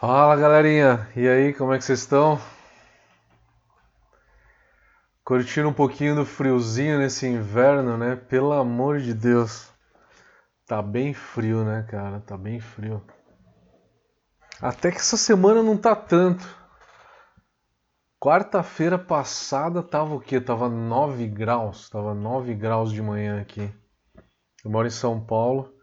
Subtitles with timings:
[0.00, 2.40] Fala galerinha, e aí, como é que vocês estão?
[5.24, 8.14] Curtindo um pouquinho do friozinho nesse inverno, né?
[8.14, 9.68] Pelo amor de Deus.
[10.68, 12.20] Tá bem frio, né, cara?
[12.20, 13.04] Tá bem frio.
[14.62, 16.46] Até que essa semana não tá tanto.
[18.20, 20.40] Quarta-feira passada tava o quê?
[20.40, 21.90] Tava 9 graus.
[21.90, 23.68] Tava 9 graus de manhã aqui.
[24.64, 25.76] Eu moro em São Paulo.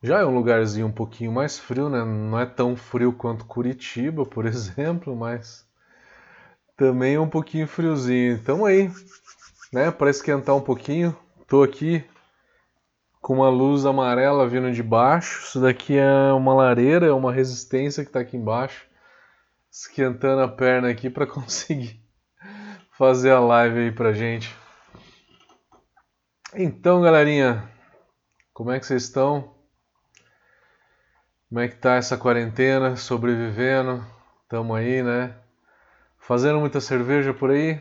[0.00, 2.04] Já é um lugarzinho um pouquinho mais frio, né?
[2.04, 5.66] Não é tão frio quanto Curitiba, por exemplo, mas
[6.76, 8.34] também é um pouquinho friozinho.
[8.34, 8.90] Então aí,
[9.72, 9.90] né?
[9.90, 11.16] Para esquentar um pouquinho,
[11.48, 12.04] tô aqui
[13.20, 15.42] com uma luz amarela vindo de baixo.
[15.42, 18.86] Isso daqui é uma lareira, é uma resistência que está aqui embaixo,
[19.70, 22.00] esquentando a perna aqui para conseguir
[22.96, 24.54] fazer a live aí pra gente.
[26.54, 27.68] Então, galerinha,
[28.54, 29.57] como é que vocês estão?
[31.48, 32.94] Como é que tá essa quarentena?
[32.94, 34.04] Sobrevivendo?
[34.50, 35.34] Tamo aí, né?
[36.18, 37.80] Fazendo muita cerveja por aí?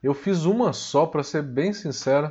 [0.00, 2.30] Eu fiz uma só, para ser bem sincero.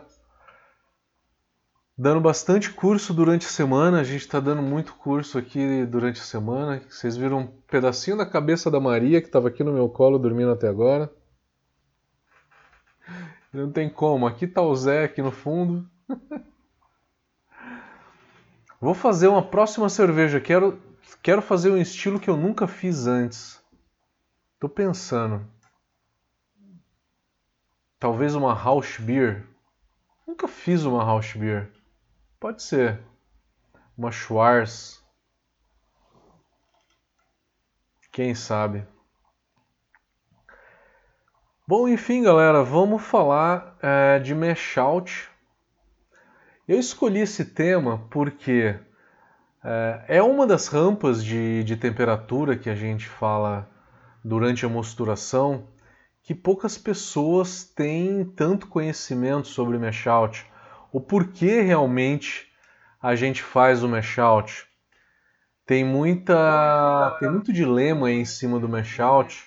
[1.97, 6.23] Dando bastante curso durante a semana, a gente está dando muito curso aqui durante a
[6.23, 6.81] semana.
[6.89, 10.51] Vocês viram um pedacinho da cabeça da Maria que estava aqui no meu colo dormindo
[10.51, 11.11] até agora.
[13.51, 15.85] Não tem como, aqui tá o Zé aqui no fundo.
[18.79, 20.39] Vou fazer uma próxima cerveja.
[20.39, 20.81] Quero,
[21.23, 23.59] quero fazer um estilo que eu nunca fiz antes.
[24.59, 25.47] Tô pensando.
[27.99, 29.47] Talvez uma house beer.
[30.27, 31.71] Nunca fiz uma house beer.
[32.39, 33.01] Pode ser.
[33.97, 35.03] Uma Schwarz.
[38.11, 38.85] Quem sabe?
[41.67, 45.29] Bom, enfim, galera, vamos falar é, de mash out
[46.67, 48.75] eu escolhi esse tema porque
[49.63, 53.69] é, é uma das rampas de, de temperatura que a gente fala
[54.23, 55.67] durante a mosturação
[56.21, 60.45] que poucas pessoas têm tanto conhecimento sobre mesh out,
[60.91, 62.51] o porquê realmente
[63.01, 64.67] a gente faz o mesh out.
[65.65, 69.41] Tem muita tem muito dilema em cima do mesh out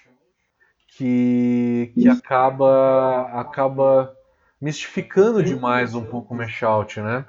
[0.88, 4.16] que, que acaba acaba
[4.60, 7.24] mistificando demais um pouco o mesh out, né?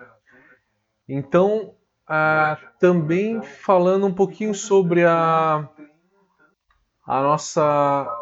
[1.08, 1.76] Então,
[2.08, 5.68] ah, também falando um pouquinho sobre a,
[7.06, 8.18] a nossa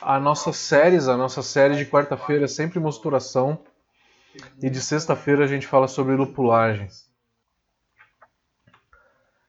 [0.00, 3.58] a nossa séries, a nossa série de quarta-feira é sempre mosturação
[4.62, 6.88] e de sexta-feira a gente fala sobre lupulagem.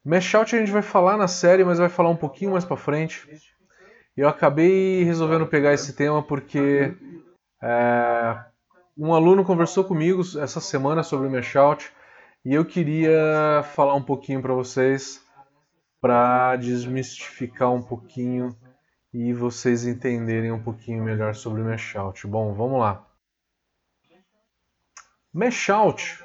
[0.04, 2.78] Mesh out a gente vai falar na série, mas vai falar um pouquinho mais para
[2.78, 3.28] frente.
[4.16, 6.96] Eu acabei resolvendo pegar esse tema porque
[7.62, 8.46] é,
[8.98, 11.92] um aluno conversou comigo essa semana sobre o Meshout
[12.44, 15.24] e eu queria falar um pouquinho para vocês
[16.00, 18.56] para desmistificar um pouquinho
[19.14, 22.26] e vocês entenderem um pouquinho melhor sobre o Meshout.
[22.28, 23.06] Bom, vamos lá.
[25.34, 26.24] Meshout,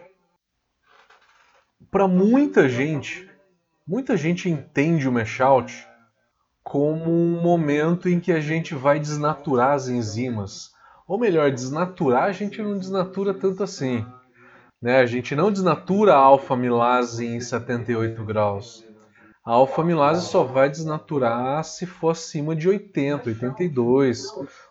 [1.91, 3.31] para muita gente,
[3.87, 5.87] muita gente entende o Meshout
[6.63, 10.72] como um momento em que a gente vai desnaturar as enzimas
[11.07, 14.05] ou melhor, desnaturar a gente não desnatura tanto assim.
[14.81, 14.99] Né?
[14.99, 18.85] A gente não desnatura a alfa-milase em 78 graus.
[19.45, 24.27] A alfa-milase só vai desnaturar se for acima de 80, 82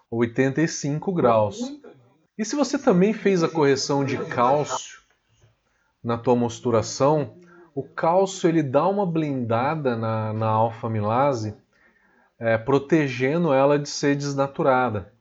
[0.10, 1.60] ou 85 graus.
[2.38, 5.00] E se você também fez a correção de cálcio
[6.04, 7.36] na tua mosturação,
[7.76, 11.56] o cálcio ele dá uma blindada na, na alfa-milase,
[12.40, 15.14] é, protegendo ela de ser desnaturada.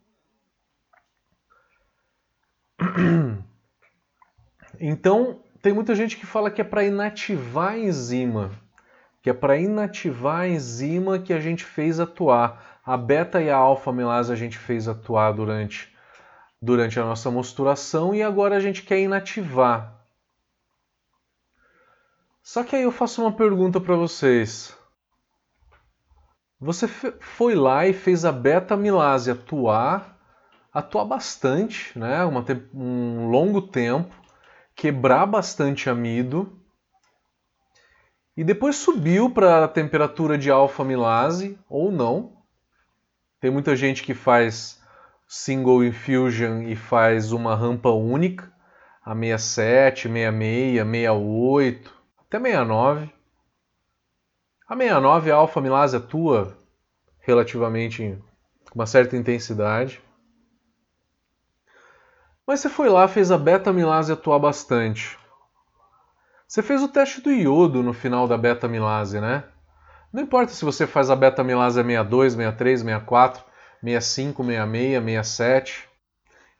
[4.80, 8.50] Então, tem muita gente que fala que é para inativar a enzima,
[9.22, 12.80] que é para inativar a enzima que a gente fez atuar.
[12.84, 15.94] A beta e a alfa amilase a gente fez atuar durante,
[16.62, 20.00] durante a nossa mosturação e agora a gente quer inativar.
[22.42, 24.74] Só que aí eu faço uma pergunta para vocês.
[26.58, 30.18] Você foi lá e fez a beta amilase atuar
[30.72, 32.24] atuar bastante, né?
[32.24, 34.14] Uma, um longo tempo,
[34.80, 36.58] quebrar bastante amido
[38.34, 42.38] e depois subiu para a temperatura de alfa-milase ou não.
[43.38, 44.80] Tem muita gente que faz
[45.28, 48.50] single infusion e faz uma rampa única,
[49.04, 51.94] a 67, 66, 68,
[52.26, 53.12] até 69.
[54.66, 56.56] A 69 a alfa-milase atua
[57.18, 58.18] relativamente
[58.70, 60.00] com uma certa intensidade.
[62.50, 65.16] Mas você foi lá, fez a beta-amilase atuar bastante.
[66.48, 69.44] Você fez o teste do iodo no final da beta-amilase, né?
[70.12, 73.44] Não importa se você faz a beta-amilase a 62, 63, 64,
[73.84, 75.88] 65, 66, 67.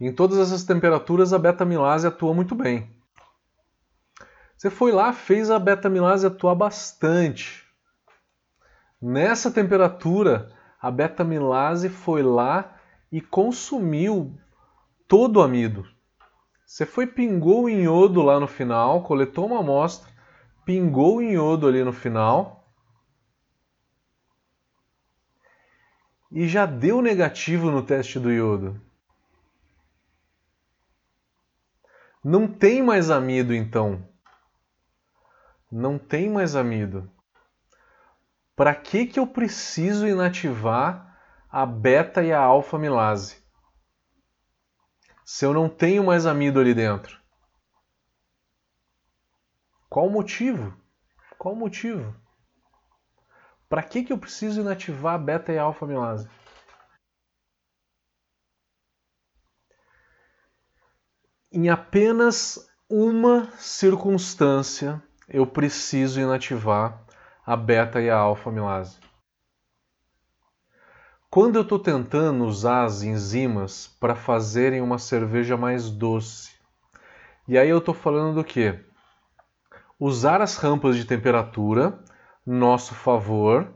[0.01, 2.89] Em todas essas temperaturas a beta-amilase atua muito bem.
[4.57, 7.67] Você foi lá, fez a beta-amilase atuar bastante.
[9.03, 12.77] Nessa temperatura, a beta-amilase foi lá
[13.11, 14.39] e consumiu
[15.11, 15.85] todo amido.
[16.65, 20.09] Você foi pingou o iodo lá no final, coletou uma amostra,
[20.65, 22.65] pingou o iodo ali no final
[26.31, 28.81] e já deu negativo no teste do iodo.
[32.23, 34.07] Não tem mais amido então.
[35.73, 37.11] Não tem mais amido.
[38.55, 41.19] Para que que eu preciso inativar
[41.51, 43.40] a beta e a alfa amilase?
[45.33, 47.17] Se eu não tenho mais amido ali dentro?
[49.89, 50.77] Qual o motivo?
[51.39, 52.13] Qual o motivo?
[53.69, 56.29] Para que, que eu preciso inativar a beta e a alfa amilase?
[61.53, 67.07] Em apenas uma circunstância eu preciso inativar
[67.47, 68.99] a beta e a alfa amilase.
[71.33, 76.51] Quando eu estou tentando usar as enzimas para fazerem uma cerveja mais doce,
[77.47, 78.77] e aí eu estou falando do que?
[79.97, 82.01] Usar as rampas de temperatura,
[82.45, 83.73] nosso favor,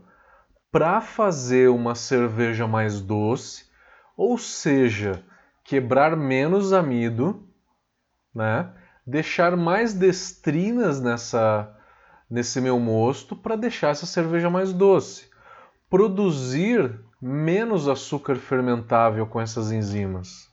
[0.73, 3.71] para fazer uma cerveja mais doce,
[4.17, 5.25] ou seja,
[5.63, 7.49] quebrar menos amido,
[8.35, 8.69] né?
[9.07, 11.73] deixar mais destrinas nessa,
[12.29, 15.31] nesse meu mosto para deixar essa cerveja mais doce.
[15.89, 20.47] Produzir menos açúcar fermentável com essas enzimas.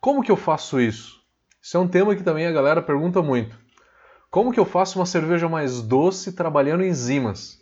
[0.00, 1.20] Como que eu faço isso?
[1.60, 3.58] Isso é um tema que também a galera pergunta muito.
[4.30, 7.58] Como que eu faço uma cerveja mais doce trabalhando enzimas?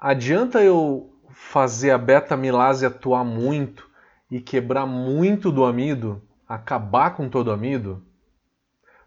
[0.00, 3.88] Adianta eu fazer a beta-amilase atuar muito
[4.28, 8.04] e quebrar muito do amido, acabar com todo o amido,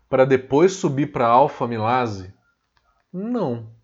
[0.09, 2.33] para depois subir para a alfa-amilase?
[3.11, 3.77] Não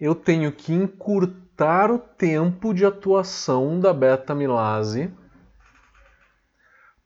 [0.00, 5.12] eu tenho que encurtar o tempo de atuação da beta-amilase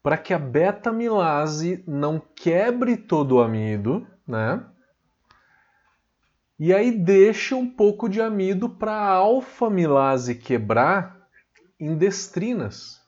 [0.03, 4.65] para que a beta-amilase não quebre todo o amido, né?
[6.59, 11.29] E aí deixa um pouco de amido para a alfa-amilase quebrar
[11.79, 13.01] em destrinas.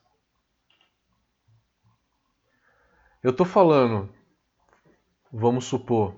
[3.21, 4.13] Eu estou falando,
[5.31, 6.15] vamos supor,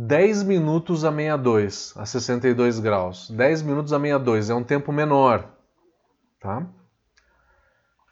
[0.00, 3.28] 10 minutos a 62, a 62 graus.
[3.30, 5.50] 10 minutos a 62 é um tempo menor.
[6.38, 6.64] Tá?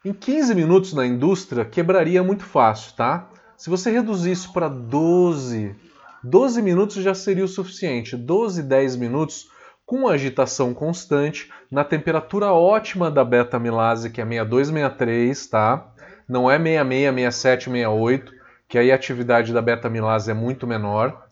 [0.04, 3.30] Em 15 minutos na indústria quebraria muito fácil, tá?
[3.56, 5.76] Se você reduzir isso para 12,
[6.24, 8.16] 12 minutos já seria o suficiente.
[8.16, 9.48] 12, 10 minutos
[9.86, 15.94] com agitação constante, na temperatura ótima da beta-amilase, que é 62, 63, tá?
[16.28, 18.32] Não é 66, 67, 68,
[18.68, 21.25] que aí a atividade da beta-amilase é muito menor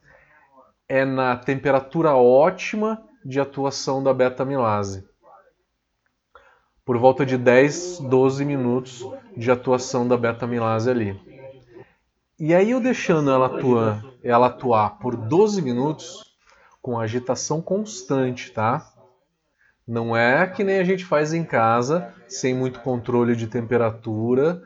[0.95, 5.05] é na temperatura ótima de atuação da beta-amilase.
[6.85, 9.05] Por volta de 10, 12 minutos
[9.37, 11.21] de atuação da beta-amilase ali.
[12.39, 16.23] E aí eu deixando ela atuar, ela atuar por 12 minutos
[16.81, 18.89] com agitação constante, tá?
[19.85, 24.63] Não é que nem a gente faz em casa, sem muito controle de temperatura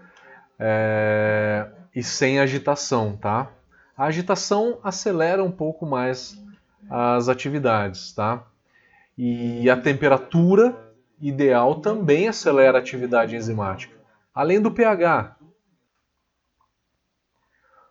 [0.59, 3.51] é, e sem agitação, tá?
[3.99, 6.41] A agitação acelera um pouco mais
[6.89, 8.47] as atividades, tá?
[9.17, 13.97] E a temperatura ideal também acelera a atividade enzimática,
[14.33, 15.37] além do pH.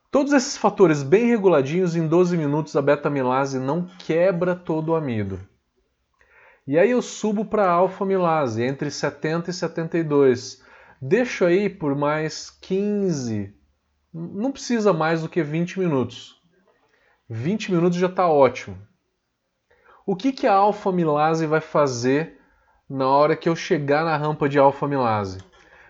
[0.10, 5.38] Todos esses fatores bem reguladinhos, em 12 minutos a beta-amilase não quebra todo o amido.
[6.66, 10.64] E aí eu subo para a alfa-amilase, entre 70 e 72.
[11.02, 13.57] Deixo aí por mais 15,
[14.18, 16.42] não precisa mais do que 20 minutos.
[17.30, 18.78] 20 minutos já está ótimo.
[20.06, 22.40] O que, que a alfa-amilase vai fazer
[22.90, 25.40] na hora que eu chegar na rampa de alfa-amilase?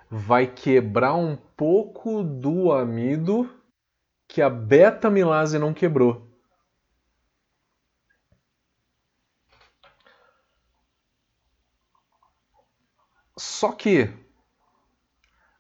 [0.10, 3.50] Vai quebrar um pouco do amido
[4.28, 6.28] que a beta-amilase não quebrou.
[13.38, 14.12] Só que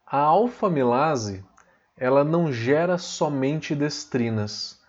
[0.05, 1.45] a alfa-amilase
[1.97, 4.79] ela não gera somente destrinas.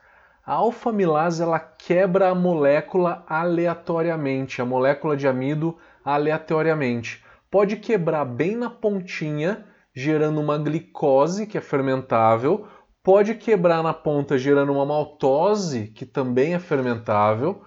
[0.44, 7.24] A alfa-amilase ela quebra a molécula aleatoriamente, a molécula de amido aleatoriamente.
[7.50, 12.66] Pode quebrar bem na pontinha, gerando uma glicose que é fermentável,
[13.02, 17.62] pode quebrar na ponta gerando uma maltose, que também é fermentável,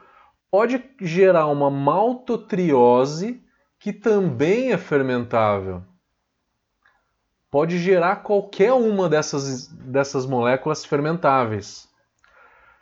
[0.51, 3.43] pode gerar uma maltotriose,
[3.79, 5.83] que também é fermentável.
[7.51, 11.85] Pode gerar qualquer uma dessas, dessas moléculas fermentáveis.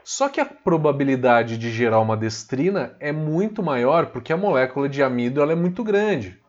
[0.04, 5.02] Só que a probabilidade de gerar uma destrina é muito maior porque a molécula de
[5.02, 6.40] amido ela é muito grande.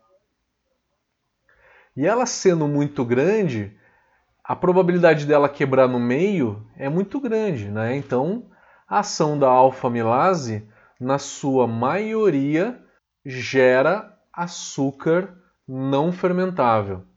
[1.96, 3.74] E ela sendo muito grande,
[4.44, 7.96] a probabilidade dela quebrar no meio é muito grande, né?
[7.96, 8.50] Então,
[8.86, 10.68] a ação da alfa-amilase,
[11.00, 12.78] na sua maioria,
[13.24, 15.34] gera açúcar
[15.66, 17.09] não fermentável.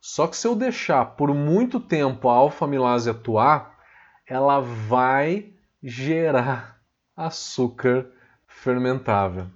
[0.00, 3.76] Só que se eu deixar por muito tempo a alfa-amilase atuar,
[4.26, 6.78] ela vai gerar
[7.16, 8.06] açúcar
[8.46, 9.46] fermentável.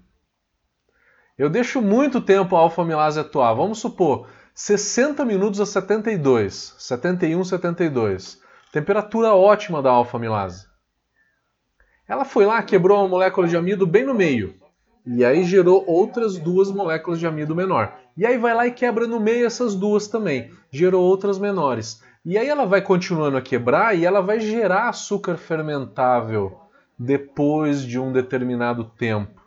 [1.37, 3.55] Eu deixo muito tempo a alfa-amilase atuar.
[3.55, 8.41] Vamos supor 60 minutos a 72, 71, 72.
[8.73, 10.69] Temperatura ótima da alfa-amilase.
[12.07, 14.55] Ela foi lá, quebrou uma molécula de amido bem no meio.
[15.07, 17.97] E aí gerou outras duas moléculas de amido menor.
[18.21, 20.53] E aí vai lá e quebra no meio essas duas também.
[20.71, 22.03] Gerou outras menores.
[22.23, 26.61] E aí ela vai continuando a quebrar e ela vai gerar açúcar fermentável
[26.99, 29.41] depois de um determinado tempo.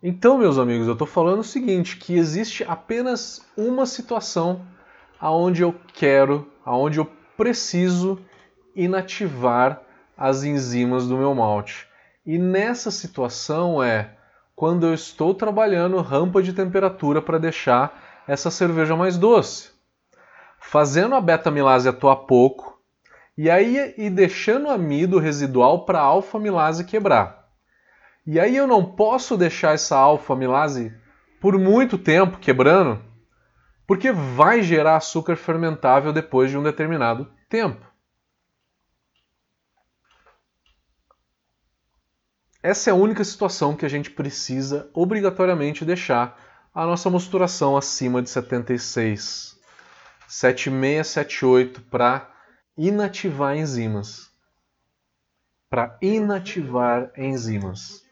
[0.00, 4.64] Então, meus amigos, eu estou falando o seguinte, que existe apenas uma situação
[5.18, 8.20] aonde eu quero, aonde eu preciso
[8.76, 9.82] inativar
[10.16, 11.89] as enzimas do meu malte.
[12.24, 14.16] E nessa situação é
[14.54, 19.70] quando eu estou trabalhando rampa de temperatura para deixar essa cerveja mais doce.
[20.58, 22.78] Fazendo a beta-milase atuar pouco
[23.36, 27.48] e aí e deixando o amido residual para a alfa-milase quebrar.
[28.26, 30.94] E aí eu não posso deixar essa alfa-amilase
[31.40, 33.02] por muito tempo quebrando,
[33.86, 37.89] porque vai gerar açúcar fermentável depois de um determinado tempo.
[42.62, 46.38] Essa é a única situação que a gente precisa obrigatoriamente deixar
[46.74, 49.58] a nossa mosturação acima de 76,
[50.28, 52.30] 76, 78 para
[52.76, 54.30] inativar enzimas.
[55.68, 58.10] Para inativar enzimas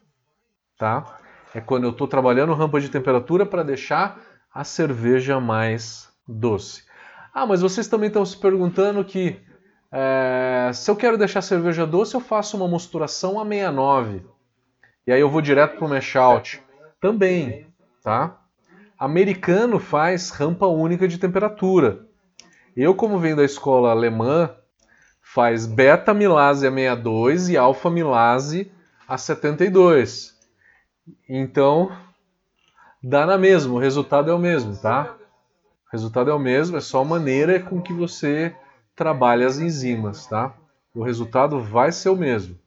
[0.78, 1.18] tá?
[1.52, 4.20] É quando eu estou trabalhando rampa de temperatura para deixar
[4.54, 6.84] a cerveja mais doce.
[7.34, 9.40] Ah, mas vocês também estão se perguntando que
[9.90, 14.24] é, se eu quero deixar a cerveja doce, eu faço uma mosturação a 69.
[15.08, 16.62] E aí eu vou direto para o mash out.
[17.00, 17.66] Também,
[18.04, 18.42] tá?
[18.98, 22.06] Americano faz rampa única de temperatura.
[22.76, 24.54] Eu, como venho da escola alemã,
[25.22, 28.70] faz beta-milase a 62 e alfa-milase
[29.08, 30.36] a 72.
[31.26, 31.90] Então,
[33.02, 35.16] dá na mesma, o resultado é o mesmo, tá?
[35.86, 38.54] O resultado é o mesmo, é só a maneira com que você
[38.94, 40.52] trabalha as enzimas, tá?
[40.94, 42.58] O resultado vai ser o mesmo.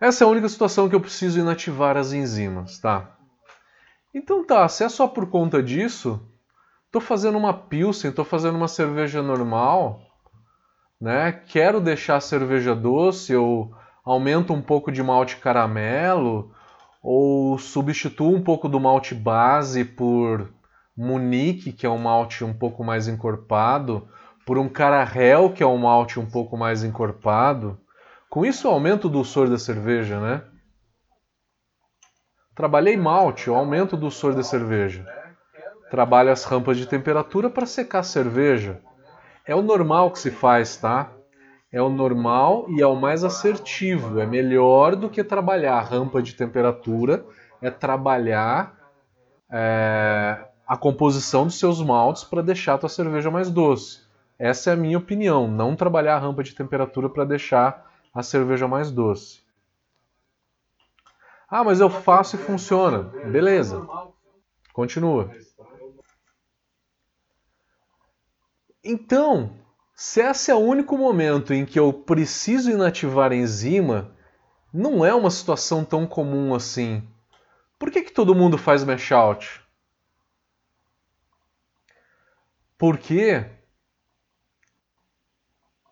[0.00, 3.16] Essa é a única situação que eu preciso inativar as enzimas, tá?
[4.14, 6.20] Então tá, se é só por conta disso,
[6.86, 10.00] estou fazendo uma pilsen, estou fazendo uma cerveja normal,
[11.00, 11.32] né?
[11.32, 13.74] Quero deixar a cerveja doce ou
[14.04, 16.52] aumento um pouco de malte caramelo
[17.02, 20.52] ou substituo um pouco do malte base por
[20.96, 24.08] Munique, que é um malte um pouco mais encorpado,
[24.46, 27.78] por um Carahel, que é um malte um pouco mais encorpado.
[28.34, 30.42] Com isso, aumento o dulçor da cerveja, né?
[32.52, 35.06] Trabalhei malte, eu aumento o dulçor da cerveja.
[35.88, 38.80] Trabalho as rampas de temperatura para secar a cerveja.
[39.46, 41.12] É o normal que se faz, tá?
[41.70, 44.18] é o normal e é o mais assertivo.
[44.18, 47.24] É melhor do que trabalhar a rampa de temperatura,
[47.62, 48.74] é trabalhar
[49.48, 54.00] é, a composição dos seus maltes para deixar a tua cerveja mais doce.
[54.36, 55.46] Essa é a minha opinião.
[55.46, 59.42] Não trabalhar a rampa de temperatura para deixar a cerveja mais doce.
[61.48, 63.02] Ah, mas eu faço e funciona.
[63.30, 63.86] Beleza.
[64.72, 65.30] Continua.
[68.82, 69.56] Então,
[69.94, 74.14] se esse é o único momento em que eu preciso inativar a enzima,
[74.72, 77.06] não é uma situação tão comum assim.
[77.78, 79.62] Por que, que todo mundo faz mash out?
[82.76, 83.46] Porque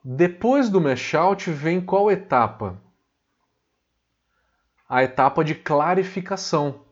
[0.05, 2.81] depois do mash out vem qual etapa?
[4.89, 6.85] A etapa de clarificação,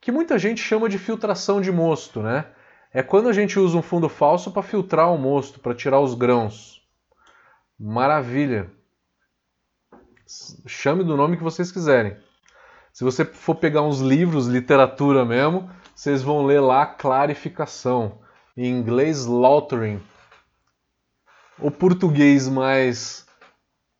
[0.00, 2.46] que muita gente chama de filtração de mosto, né?
[2.92, 6.14] é quando a gente usa um fundo falso para filtrar o mosto, para tirar os
[6.14, 6.82] grãos.
[7.80, 8.70] Maravilha!
[10.66, 12.16] Chame do nome que vocês quiserem.
[12.92, 18.20] Se você for pegar uns livros, literatura mesmo, vocês vão ler lá clarificação.
[18.54, 20.00] Em inglês, slaughtering.
[21.62, 23.24] O português mais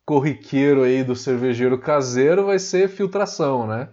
[0.05, 3.89] corriqueiro aí do cervejeiro caseiro vai ser filtração, né?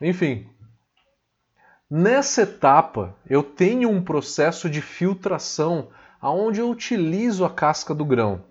[0.00, 0.48] Enfim,
[1.90, 5.88] nessa etapa eu tenho um processo de filtração
[6.20, 8.44] aonde eu utilizo a casca do grão.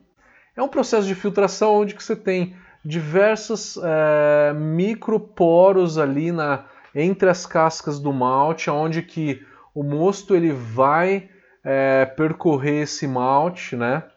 [0.54, 7.30] É um processo de filtração onde que você tem diversos é, microporos ali na, entre
[7.30, 9.42] as cascas do malte, onde que
[9.74, 11.30] o mosto ele vai
[11.70, 14.10] é, percorrer esse malte, né?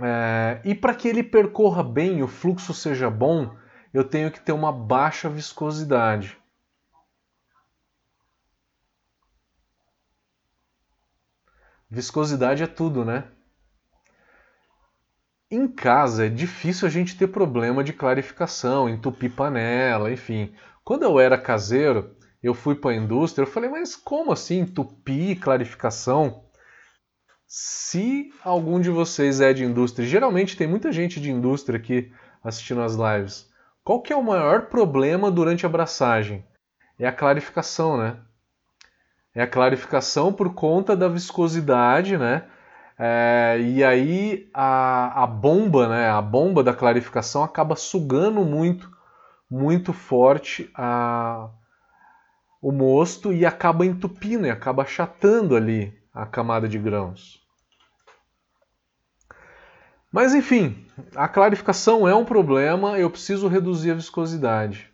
[0.00, 3.56] É, e para que ele percorra bem, o fluxo seja bom,
[3.94, 6.36] eu tenho que ter uma baixa viscosidade.
[11.88, 13.30] Viscosidade é tudo, né?
[15.48, 20.52] Em casa é difícil a gente ter problema de clarificação, entupir panela, enfim.
[20.82, 25.38] Quando eu era caseiro, eu fui para a indústria, eu falei, mas como assim entupir
[25.38, 26.44] clarificação?
[27.46, 32.10] Se algum de vocês é de indústria, geralmente tem muita gente de indústria aqui
[32.42, 33.50] assistindo as lives.
[33.84, 36.44] Qual que é o maior problema durante a abraçagem?
[36.98, 38.16] É a clarificação, né?
[39.34, 42.44] É a clarificação por conta da viscosidade, né?
[42.98, 46.08] É, e aí a, a bomba, né?
[46.08, 48.90] A bomba da clarificação acaba sugando muito,
[49.50, 51.48] muito forte a,
[52.60, 57.40] o mosto e acaba entupindo, e acaba achatando ali a camada de grãos.
[60.12, 64.90] Mas enfim, a clarificação é um problema, eu preciso reduzir a viscosidade.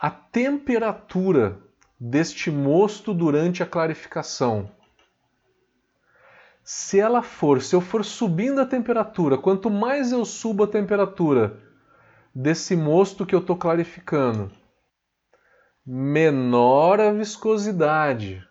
[0.00, 1.60] A temperatura
[2.00, 4.70] deste mosto durante a clarificação.
[6.62, 11.60] Se ela for, se eu for subindo a temperatura, quanto mais eu subo a temperatura
[12.34, 14.50] desse mosto que eu estou clarificando,
[15.90, 18.46] menor a viscosidade.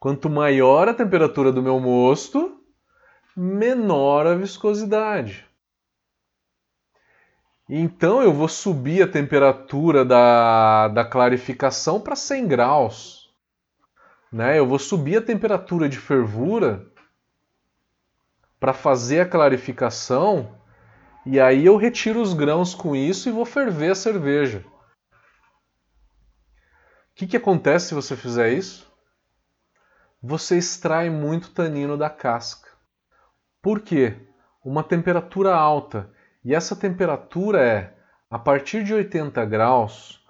[0.00, 2.60] Quanto maior a temperatura do meu mosto,
[3.36, 5.46] menor a viscosidade.
[7.68, 13.32] Então eu vou subir a temperatura da, da clarificação para 100 graus.
[14.32, 14.58] Né?
[14.58, 16.84] Eu vou subir a temperatura de fervura
[18.58, 20.58] para fazer a clarificação
[21.24, 24.64] e aí eu retiro os grãos com isso e vou ferver a cerveja.
[27.12, 28.90] O que, que acontece se você fizer isso?
[30.22, 32.70] Você extrai muito tanino da casca.
[33.60, 34.16] Por quê?
[34.64, 36.10] Uma temperatura alta.
[36.42, 37.94] E essa temperatura é
[38.30, 40.24] a partir de 80 graus.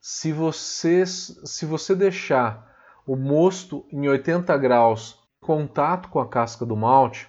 [0.00, 2.74] Se você, se você deixar
[3.06, 7.28] o mosto em 80 graus contato com a casca do malte,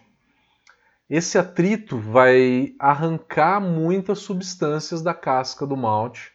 [1.08, 6.35] esse atrito vai arrancar muitas substâncias da casca do malte,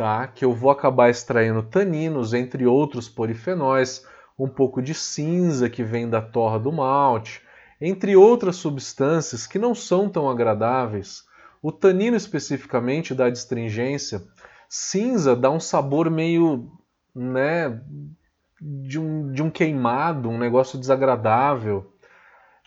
[0.00, 0.26] tá?
[0.26, 4.02] Que eu vou acabar extraindo taninos, entre outros polifenóis,
[4.38, 7.42] um pouco de cinza que vem da torra do malte,
[7.78, 11.24] entre outras substâncias que não são tão agradáveis.
[11.62, 14.22] O tanino especificamente dá astringência.
[14.70, 16.72] Cinza dá um sabor meio,
[17.14, 17.78] né,
[18.58, 21.92] de um, de um queimado, um negócio desagradável.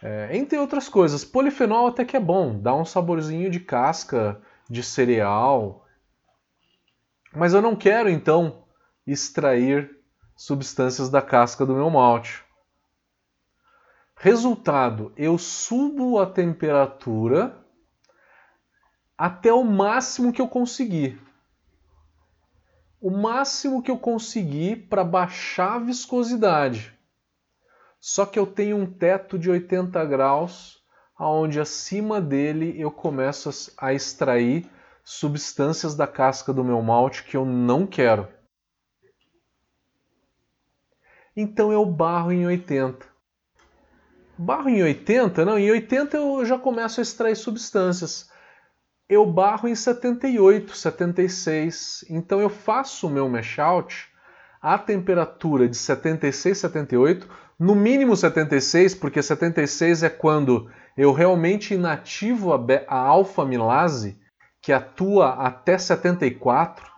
[0.03, 4.83] É, entre outras coisas, polifenol até que é bom, dá um saborzinho de casca de
[4.83, 5.82] cereal.
[7.35, 8.63] Mas eu não quero então
[9.07, 9.99] extrair
[10.35, 12.43] substâncias da casca do meu malte.
[14.15, 17.57] Resultado, eu subo a temperatura
[19.17, 21.19] até o máximo que eu conseguir.
[23.01, 26.97] O máximo que eu conseguir para baixar a viscosidade.
[27.99, 30.81] Só que eu tenho um teto de 80 graus,
[31.17, 34.69] aonde acima dele eu começo a extrair
[35.03, 38.27] substâncias da casca do meu malte que eu não quero.
[41.35, 43.05] Então eu barro em 80.
[44.37, 45.45] Barro em 80?
[45.45, 48.29] Não, em 80 eu já começo a extrair substâncias.
[49.09, 52.05] Eu barro em 78, 76.
[52.09, 54.13] Então eu faço o meu mash out
[54.63, 57.27] a temperatura de 76, 78,
[57.59, 64.17] no mínimo 76, porque 76 é quando eu realmente inativo a, a alfa-milase,
[64.63, 66.91] que atua até 74,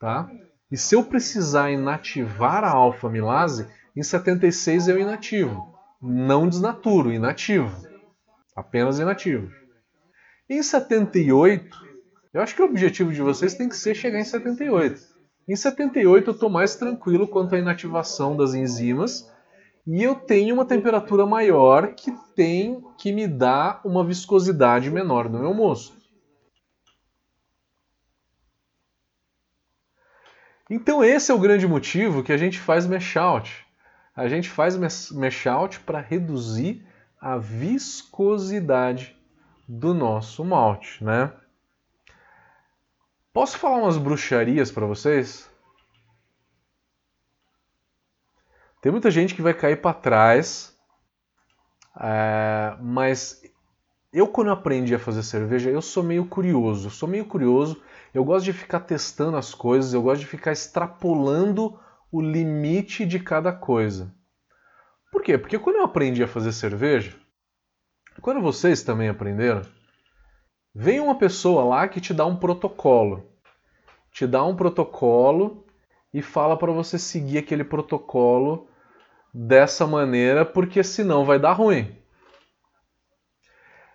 [0.00, 0.28] tá?
[0.72, 5.74] E se eu precisar inativar a alfa-milase, em 76 eu inativo
[6.06, 7.74] não desnaturo, inativo.
[8.54, 9.50] Apenas inativo.
[10.48, 11.76] Em 78,
[12.34, 15.00] eu acho que o objetivo de vocês tem que ser chegar em 78.
[15.48, 19.30] Em 78 eu estou mais tranquilo quanto à inativação das enzimas
[19.86, 25.40] e eu tenho uma temperatura maior que tem que me dá uma viscosidade menor no
[25.40, 26.03] meu mosto.
[30.68, 33.66] Então esse é o grande motivo que a gente faz mesh out.
[34.16, 34.76] A gente faz
[35.10, 36.86] mesh out para reduzir
[37.20, 39.16] a viscosidade
[39.68, 41.32] do nosso malte, né?
[43.32, 45.50] Posso falar umas bruxarias para vocês?
[48.80, 50.78] Tem muita gente que vai cair para trás,
[51.98, 53.42] é, mas
[54.12, 57.82] eu quando aprendi a fazer cerveja, eu sou meio curioso, sou meio curioso,
[58.14, 61.78] eu gosto de ficar testando as coisas, eu gosto de ficar extrapolando
[62.12, 64.14] o limite de cada coisa.
[65.10, 65.36] Por quê?
[65.36, 67.12] Porque quando eu aprendi a fazer cerveja,
[68.20, 69.62] quando vocês também aprenderam,
[70.72, 73.28] vem uma pessoa lá que te dá um protocolo.
[74.12, 75.66] Te dá um protocolo
[76.12, 78.68] e fala para você seguir aquele protocolo
[79.32, 81.96] dessa maneira, porque senão vai dar ruim.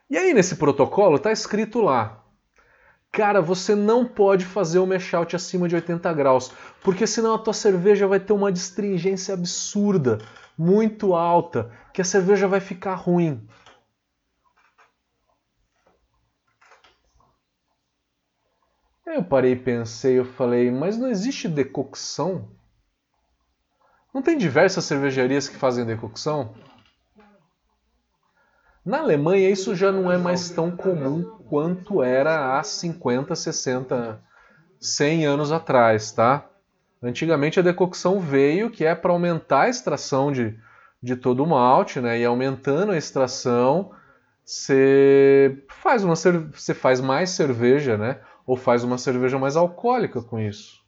[0.09, 2.18] E aí nesse protocolo está escrito lá,
[3.11, 7.39] cara, você não pode fazer o mash out acima de 80 graus, porque senão a
[7.39, 10.19] tua cerveja vai ter uma distringência absurda,
[10.57, 13.47] muito alta, que a cerveja vai ficar ruim.
[19.05, 22.47] Eu parei e pensei, eu falei, mas não existe decocção?
[24.13, 26.53] Não tem diversas cervejarias que fazem decocção?
[28.89, 34.19] Na Alemanha isso já não é mais tão comum quanto era há 50, 60,
[34.79, 36.49] 100 anos atrás, tá?
[36.99, 40.57] Antigamente a decocção veio que é para aumentar a extração de,
[41.03, 42.17] de todo o malte, né?
[42.19, 43.91] E aumentando a extração,
[44.43, 48.19] você faz, uma, você faz mais cerveja, né?
[48.43, 50.83] Ou faz uma cerveja mais alcoólica com isso.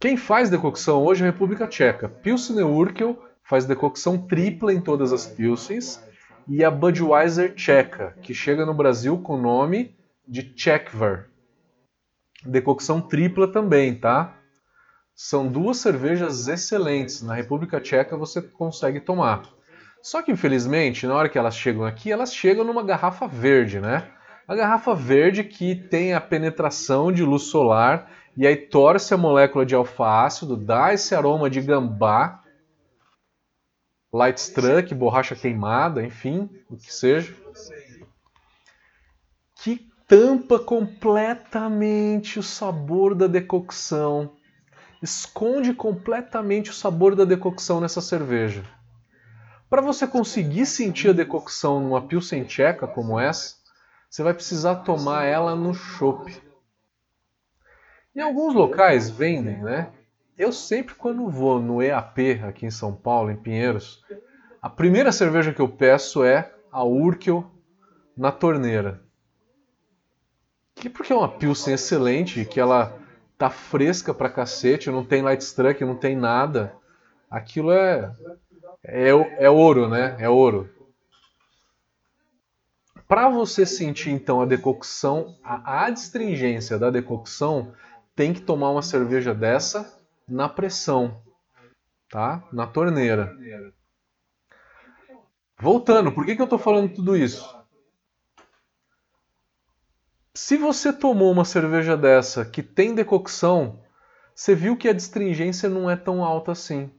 [0.00, 2.08] Quem faz decocção hoje é a República Tcheca.
[2.08, 6.02] Pilsner Urkel faz decocção tripla em todas as Pilsens
[6.48, 9.94] e a Budweiser Tcheca, que chega no Brasil com o nome
[10.26, 11.28] de Czechver.
[12.44, 14.34] Decocção tripla também, tá?
[15.14, 17.22] São duas cervejas excelentes.
[17.22, 19.42] Na República Tcheca você consegue tomar.
[20.02, 24.10] Só que infelizmente, na hora que elas chegam aqui, elas chegam numa garrafa verde, né?
[24.46, 29.64] A garrafa verde que tem a penetração de luz solar e aí torce a molécula
[29.64, 32.42] de alfa-ácido, dá esse aroma de gambá,
[34.16, 37.34] light struck, borracha queimada, enfim, o que seja.
[39.56, 44.32] Que tampa completamente o sabor da decocção.
[45.02, 48.64] Esconde completamente o sabor da decocção nessa cerveja.
[49.68, 53.56] Para você conseguir sentir a decocção numa pilsen tcheca como essa,
[54.08, 56.40] você vai precisar tomar ela no chopp.
[58.14, 59.92] Em alguns locais vendem, né?
[60.38, 64.04] Eu sempre quando vou no EAP aqui em São Paulo, em Pinheiros,
[64.60, 67.50] a primeira cerveja que eu peço é a Urkel
[68.14, 69.00] na torneira.
[70.74, 72.98] Que porque é uma pilsen excelente, que ela
[73.38, 76.74] tá fresca pra cacete, não tem light struck, não tem nada.
[77.30, 78.14] Aquilo é
[78.84, 80.16] é, é ouro, né?
[80.18, 80.70] É ouro.
[83.08, 87.72] Para você sentir então a decocção, a adstringência da decocção,
[88.14, 89.95] tem que tomar uma cerveja dessa
[90.28, 91.22] na pressão,
[92.08, 92.46] tá?
[92.52, 93.36] Na torneira.
[95.58, 97.56] Voltando, por que, que eu estou falando tudo isso?
[100.34, 103.82] Se você tomou uma cerveja dessa que tem decocção,
[104.34, 106.92] você viu que a distringência não é tão alta assim.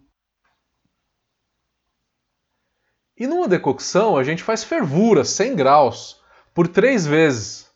[3.15, 7.69] E numa decocção a gente faz fervura, 100 graus, por três vezes.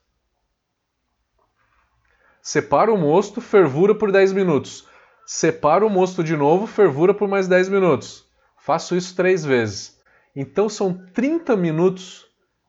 [2.42, 4.88] Separa o mosto, fervura por 10 minutos.
[5.34, 8.30] Separa o mosto de novo, fervura por mais 10 minutos.
[8.58, 9.98] Faço isso três vezes.
[10.36, 12.28] Então são 30 minutos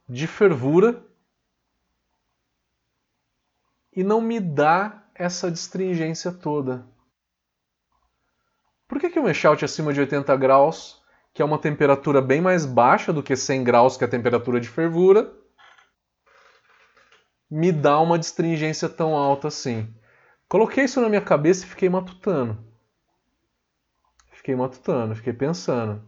[0.09, 1.05] de fervura
[3.93, 6.87] e não me dá essa distringência toda.
[8.87, 11.03] Por que, que o mashout acima de 80 graus,
[11.35, 14.61] que é uma temperatura bem mais baixa do que 100 graus, que é a temperatura
[14.61, 15.35] de fervura,
[17.51, 19.93] me dá uma distringência tão alta assim.
[20.53, 22.63] Coloquei isso na minha cabeça e fiquei matutando.
[24.33, 26.07] Fiquei matutando, fiquei pensando.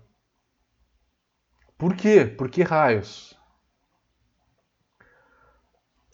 [1.79, 2.27] Por quê?
[2.27, 3.35] Por que raios?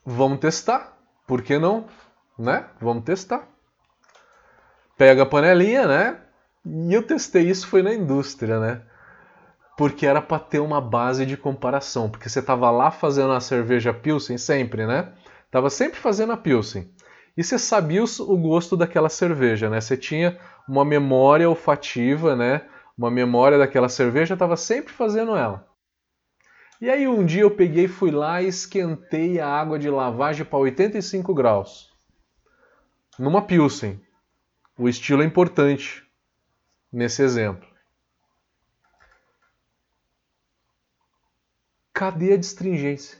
[0.07, 0.97] Vamos testar.
[1.27, 1.89] Por que não?
[2.39, 2.71] Né?
[2.81, 3.49] Vamos testar.
[4.97, 6.23] Pega a panelinha, né?
[6.65, 8.87] E eu testei isso foi na indústria, né?
[9.77, 13.93] porque era para ter uma base de comparação, porque você estava lá fazendo a cerveja
[13.93, 15.15] Pilsen sempre, né?
[15.51, 16.95] Tava sempre fazendo a Pilsen.
[17.37, 19.81] E você sabia o gosto daquela cerveja, né?
[19.81, 20.39] Você tinha
[20.69, 22.63] uma memória olfativa, né?
[22.97, 25.67] Uma memória daquela cerveja, estava sempre fazendo ela.
[26.81, 30.59] E aí um dia eu peguei, fui lá e esquentei a água de lavagem para
[30.59, 31.91] 85 graus.
[33.19, 34.01] numa Pilsen.
[34.79, 36.03] O estilo é importante
[36.91, 37.69] nesse exemplo.
[41.93, 43.19] Cadê a distringência?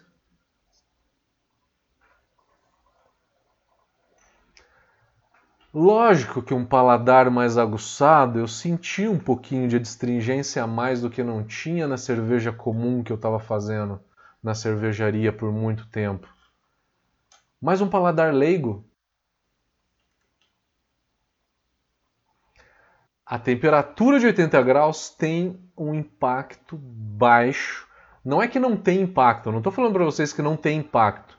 [5.73, 11.09] Lógico que um paladar mais aguçado eu senti um pouquinho de adstringência a mais do
[11.09, 14.01] que não tinha na cerveja comum que eu estava fazendo
[14.43, 16.27] na cervejaria por muito tempo.
[17.63, 18.85] Mas um paladar leigo.
[23.25, 27.87] A temperatura de 80 graus tem um impacto baixo.
[28.25, 30.79] Não é que não tem impacto, eu não estou falando para vocês que não tem
[30.79, 31.39] impacto.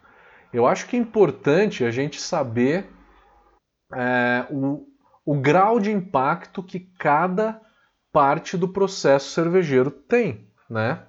[0.54, 2.90] Eu acho que é importante a gente saber
[3.94, 4.86] é, o,
[5.26, 7.62] o grau de impacto que cada
[8.12, 11.04] parte do processo cervejeiro tem, né?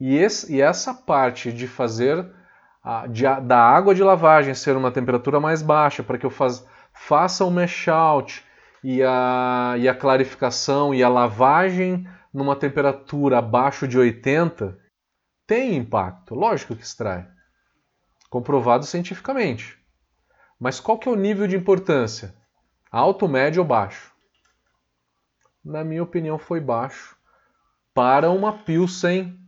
[0.00, 2.26] E, esse, e essa parte de fazer
[2.82, 6.64] a, de, da água de lavagem ser uma temperatura mais baixa para que eu faz,
[6.92, 8.44] faça o mash out
[8.82, 14.78] e a, e a clarificação e a lavagem numa temperatura abaixo de 80
[15.46, 17.26] tem impacto, lógico que extrai,
[18.28, 19.77] comprovado cientificamente.
[20.58, 22.34] Mas qual que é o nível de importância?
[22.90, 24.12] Alto, médio ou baixo?
[25.64, 27.16] Na minha opinião, foi baixo
[27.94, 29.38] para uma Pilsen.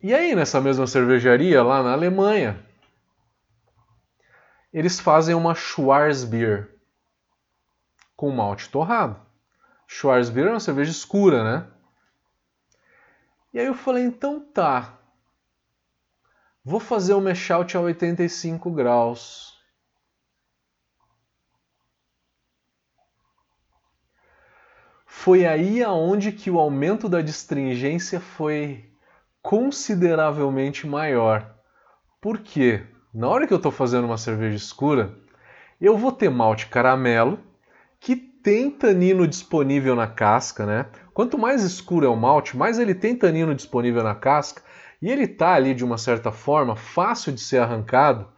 [0.00, 2.64] E aí, nessa mesma cervejaria, lá na Alemanha,
[4.72, 6.74] eles fazem uma Schwarzbier
[8.16, 9.20] com malte torrado.
[9.86, 11.70] Schwarzbier é uma cerveja escura, né?
[13.52, 14.98] E aí eu falei, então tá,
[16.64, 19.52] Vou fazer o mesh out a 85 graus.
[25.04, 28.90] Foi aí aonde que o aumento da distringência foi
[29.42, 31.54] consideravelmente maior.
[32.18, 32.86] Por quê?
[33.12, 35.14] Na hora que eu estou fazendo uma cerveja escura,
[35.78, 37.38] eu vou ter malte caramelo,
[38.00, 40.86] que tem tanino disponível na casca, né?
[41.12, 44.62] Quanto mais escuro é o malte, mais ele tem tanino disponível na casca,
[45.00, 48.28] e ele está ali de uma certa forma fácil de ser arrancado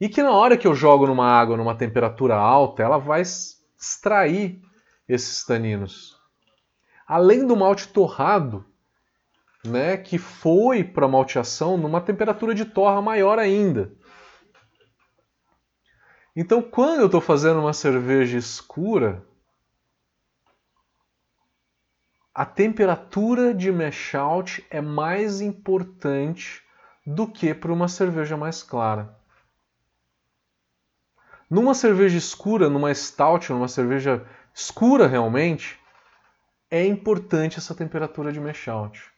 [0.00, 4.60] e que na hora que eu jogo numa água numa temperatura alta, ela vai extrair
[5.08, 6.16] esses taninos.
[7.06, 8.64] Além do malte torrado,
[9.64, 13.92] né, que foi para malteação numa temperatura de torra maior ainda.
[16.34, 19.24] Então, quando eu estou fazendo uma cerveja escura,
[22.34, 26.62] a temperatura de mash out é mais importante
[27.06, 29.14] do que para uma cerveja mais clara.
[31.50, 35.78] Numa cerveja escura, numa stout, numa cerveja escura realmente,
[36.70, 39.12] é importante essa temperatura de mash out.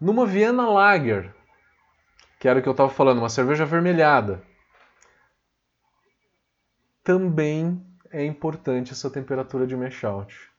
[0.00, 1.34] Numa Vienna Lager,
[2.38, 4.42] que era o que eu estava falando, uma cerveja avermelhada,
[7.04, 10.55] também é importante essa temperatura de mash out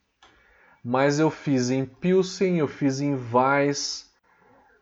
[0.88, 4.10] mas eu fiz em Pilsen, eu fiz em Weiss.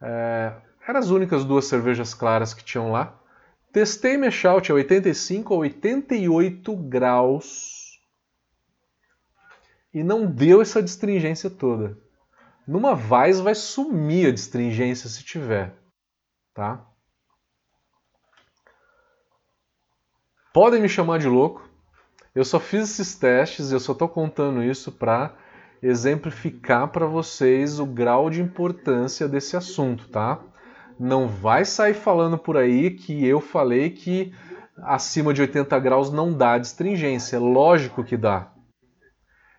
[0.00, 0.52] É,
[0.86, 3.20] eram as únicas duas cervejas claras que tinham lá.
[3.72, 8.00] Testei Meshout a 85 a 88 graus
[9.92, 11.98] e não deu essa distringência toda.
[12.68, 15.74] Numa Weiss vai sumir a distringência se tiver,
[16.54, 16.86] tá?
[20.54, 21.68] Podem me chamar de louco.
[22.32, 25.36] Eu só fiz esses testes, eu só estou contando isso para
[25.82, 30.40] exemplificar para vocês o grau de importância desse assunto, tá?
[30.98, 34.32] Não vai sair falando por aí que eu falei que
[34.78, 37.38] acima de 80 graus não dá astringência.
[37.38, 38.52] Lógico que dá.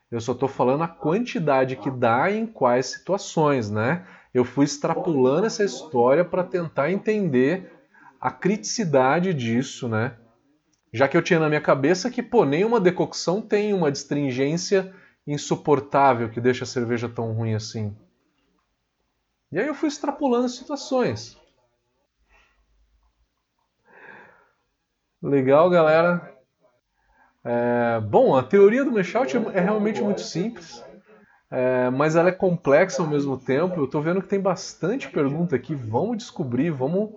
[0.10, 4.06] Eu só estou falando a quantidade que dá e em quais situações, né?
[4.34, 7.72] Eu fui extrapolando essa história para tentar entender
[8.20, 10.16] a criticidade disso, né?
[10.94, 14.94] Já que eu tinha na minha cabeça que, pô, nenhuma decocção tem uma astringência
[15.28, 17.96] insuportável que deixa a cerveja tão ruim assim.
[19.52, 21.38] E aí eu fui extrapolando situações.
[25.22, 26.34] Legal, galera.
[27.44, 30.84] É, bom, a teoria do mashout é realmente muito simples,
[31.50, 33.80] é, mas ela é complexa ao mesmo tempo.
[33.80, 35.74] Eu estou vendo que tem bastante pergunta aqui.
[35.74, 37.12] Vamos descobrir, vamos,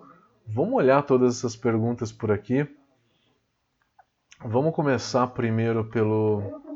[0.46, 2.66] vamos olhar todas essas perguntas por aqui.
[4.42, 6.69] Vamos começar primeiro pelo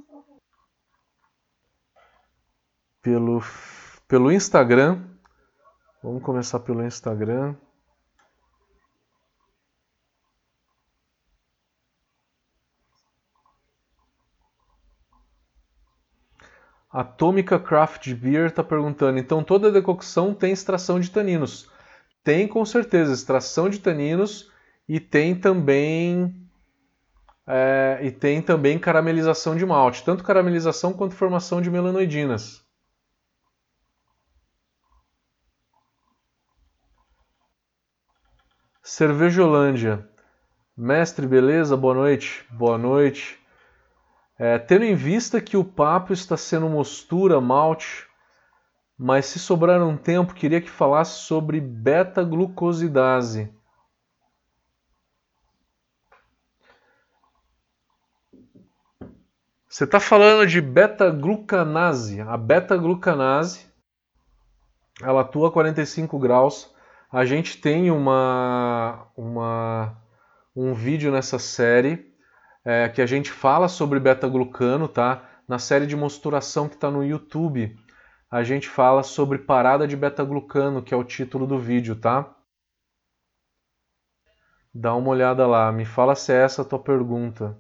[3.04, 3.42] pelo,
[4.08, 4.98] pelo Instagram.
[6.02, 7.54] Vamos começar pelo Instagram.
[16.90, 21.70] Atômica Craft Beer está perguntando: então toda decocção tem extração de taninos?
[22.22, 24.50] Tem com certeza extração de taninos
[24.88, 26.48] e tem também
[27.46, 32.63] é, e tem também caramelização de malte, tanto caramelização quanto formação de melanoidinas.
[38.86, 40.06] Cervejolândia.
[40.76, 41.74] Mestre, beleza?
[41.74, 42.44] Boa noite.
[42.50, 43.40] Boa noite.
[44.38, 48.06] É, tendo em vista que o papo está sendo mostura, malte,
[48.98, 53.50] mas se sobrar um tempo, queria que falasse sobre beta-glucosidase.
[59.66, 62.20] Você está falando de beta-glucanase.
[62.20, 63.66] A beta-glucanase,
[65.00, 66.73] ela atua a 45 graus.
[67.14, 69.96] A gente tem uma, uma,
[70.54, 72.12] um vídeo nessa série
[72.64, 75.22] é, que a gente fala sobre beta-glucano, tá?
[75.46, 77.78] Na série de mosturação que está no YouTube,
[78.28, 82.34] a gente fala sobre parada de beta-glucano, que é o título do vídeo, tá?
[84.74, 87.56] Dá uma olhada lá, me fala se é essa a tua pergunta.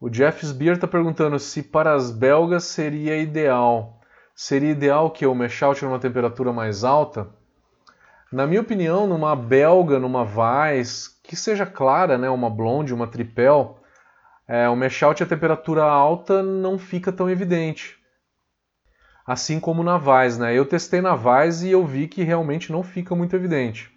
[0.00, 3.99] O Jeff Sbeer está perguntando se para as belgas seria ideal.
[4.42, 7.28] Seria ideal que o mash out numa temperatura mais alta?
[8.32, 13.78] Na minha opinião, numa belga, numa Weiss, que seja clara, né, uma blonde, uma tripel,
[14.48, 17.98] é, o mash out a temperatura alta não fica tão evidente.
[19.26, 20.54] Assim como na Weiss, né?
[20.54, 23.92] Eu testei na Weiss e eu vi que realmente não fica muito evidente.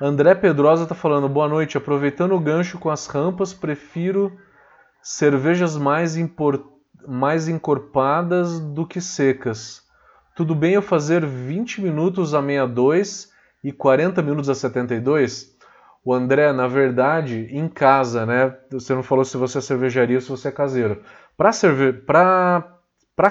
[0.00, 4.34] André Pedrosa está falando, boa noite, aproveitando o gancho com as rampas, prefiro
[5.02, 6.75] cervejas mais, impor...
[7.08, 9.82] mais encorpadas do que secas.
[10.34, 13.32] Tudo bem eu fazer 20 minutos a 62
[13.64, 15.56] e 40 minutos a 72?
[16.04, 18.54] O André, na verdade, em casa, né?
[18.70, 21.02] Você não falou se você é cervejaria ou se você é caseiro.
[21.36, 21.92] Para cerve...
[21.92, 22.78] Pra...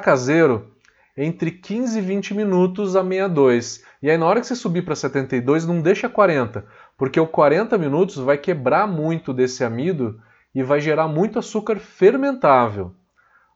[0.01, 0.71] caseiro,
[1.15, 3.83] entre 15 e 20 minutos a 62.
[4.01, 6.65] E aí na hora que você subir para 72, não deixa 40,
[6.97, 10.19] porque o 40 minutos vai quebrar muito desse amido
[10.53, 12.93] e vai gerar muito açúcar fermentável.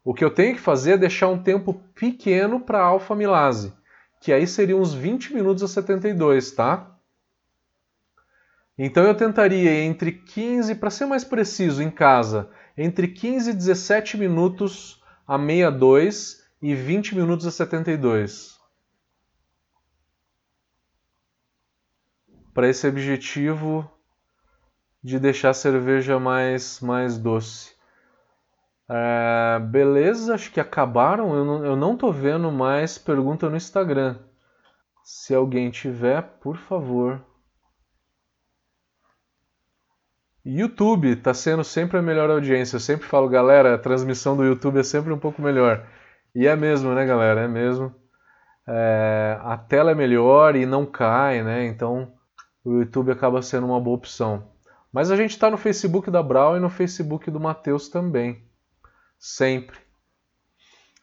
[0.04, 3.74] O que eu tenho que fazer é deixar um tempo pequeno para a alfa-amilase,
[4.22, 6.96] que aí seriam uns 20 minutos a 72, tá?
[8.78, 14.18] Então eu tentaria entre 15, para ser mais preciso, em casa, entre 15 e 17
[14.18, 18.58] minutos a 62 e 20 minutos a 72.
[22.54, 23.90] Para esse objetivo
[25.04, 27.79] de deixar a cerveja mais, mais doce.
[28.92, 31.36] É, beleza, acho que acabaram.
[31.36, 34.18] Eu não, eu não tô vendo mais pergunta no Instagram.
[35.04, 37.24] Se alguém tiver, por favor.
[40.44, 42.78] YouTube está sendo sempre a melhor audiência.
[42.78, 45.86] Eu sempre falo, galera, a transmissão do YouTube é sempre um pouco melhor.
[46.34, 47.42] E é mesmo, né, galera?
[47.42, 47.94] É mesmo.
[48.68, 51.66] É, a tela é melhor e não cai, né?
[51.66, 52.14] Então
[52.64, 54.52] o YouTube acaba sendo uma boa opção.
[54.92, 58.49] Mas a gente está no Facebook da Brau e no Facebook do Matheus também
[59.20, 59.78] sempre.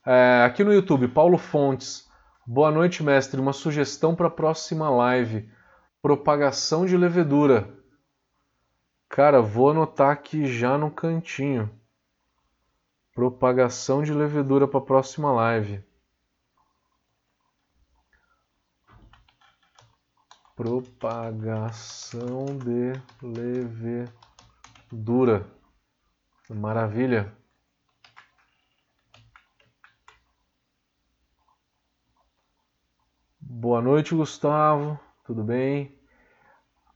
[0.05, 2.09] É, aqui no YouTube, Paulo Fontes.
[2.47, 3.41] Boa noite, mestre.
[3.41, 5.51] Uma sugestão para a próxima live:
[6.01, 7.77] propagação de levedura.
[9.09, 11.71] Cara, vou anotar aqui já no cantinho.
[13.13, 15.85] Propagação de levedura para a próxima live.
[20.55, 24.17] Propagação de levedura.
[26.49, 27.37] Maravilha.
[33.49, 34.99] Boa noite, Gustavo.
[35.25, 35.97] Tudo bem?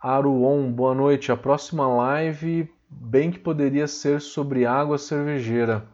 [0.01, 1.31] Aruon, boa noite.
[1.31, 5.87] A próxima live, bem que poderia ser sobre água cervejeira.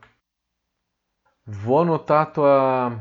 [1.47, 2.99] Vou anotar tua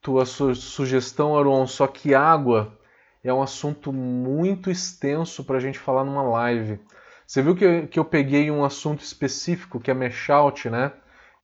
[0.00, 2.76] tua su sugestão, Aruon, só que água
[3.22, 6.80] é um assunto muito extenso para a gente falar numa live.
[7.24, 10.92] Você viu que, que eu peguei um assunto específico, que é mesh out, né?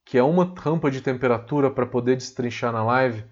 [0.08, 3.22] que é uma rampa de temperatura para poder destrinchar na live.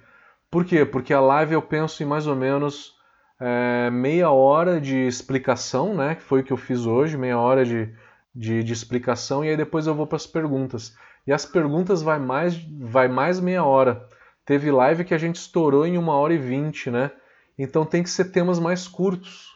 [0.50, 0.84] Por quê?
[0.84, 2.94] Porque a live eu penso em mais ou menos
[3.40, 6.14] é, meia hora de explicação, né?
[6.14, 7.92] Que foi o que eu fiz hoje, meia hora de,
[8.34, 10.94] de, de explicação, e aí depois eu vou para as perguntas.
[11.26, 14.08] E as perguntas vai mais, vai mais meia hora.
[14.44, 17.10] Teve live que a gente estourou em uma hora e vinte, né?
[17.58, 19.52] Então tem que ser temas mais curtos.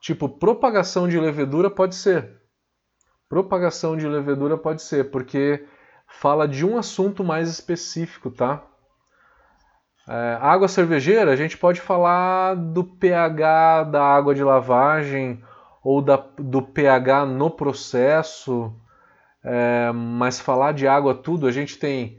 [0.00, 2.40] Tipo, propagação de levedura pode ser.
[3.28, 5.66] Propagação de levedura pode ser, porque
[6.06, 8.64] fala de um assunto mais específico, tá?
[10.08, 15.42] É, água cervejeira, a gente pode falar do pH da água de lavagem
[15.84, 18.72] ou da, do pH no processo,
[19.44, 22.18] é, mas falar de água tudo, a gente tem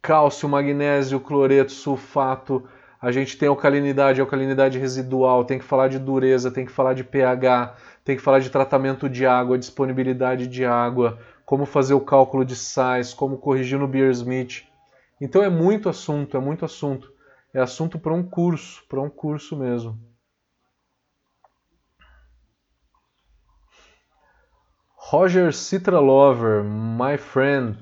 [0.00, 2.66] cálcio, magnésio, cloreto, sulfato,
[3.00, 7.04] a gente tem alcalinidade, alcalinidade residual, tem que falar de dureza, tem que falar de
[7.04, 12.42] pH, tem que falar de tratamento de água, disponibilidade de água, como fazer o cálculo
[12.42, 14.67] de sais, como corrigir no Beer Smith.
[15.20, 17.12] Então é muito assunto, é muito assunto.
[17.52, 19.98] É assunto para um curso, para um curso mesmo.
[24.94, 27.78] Roger Citra Lover, my friend,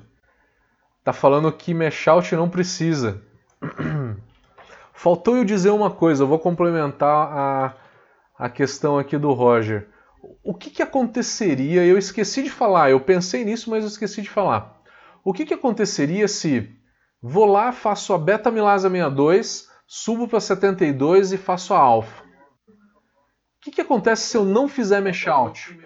[1.03, 3.21] tá falando que Meshout não precisa.
[4.93, 7.75] Faltou eu dizer uma coisa, eu vou complementar a,
[8.37, 9.89] a questão aqui do Roger.
[10.41, 11.85] O que, que aconteceria?
[11.85, 14.81] Eu esqueci de falar, eu pensei nisso, mas eu esqueci de falar.
[15.23, 16.76] O que, que aconteceria se
[17.21, 22.23] vou lá, faço a beta-milasa 62, subo para 72 e faço a alfa?
[23.57, 25.77] O que, que acontece se eu não fizer mesh out?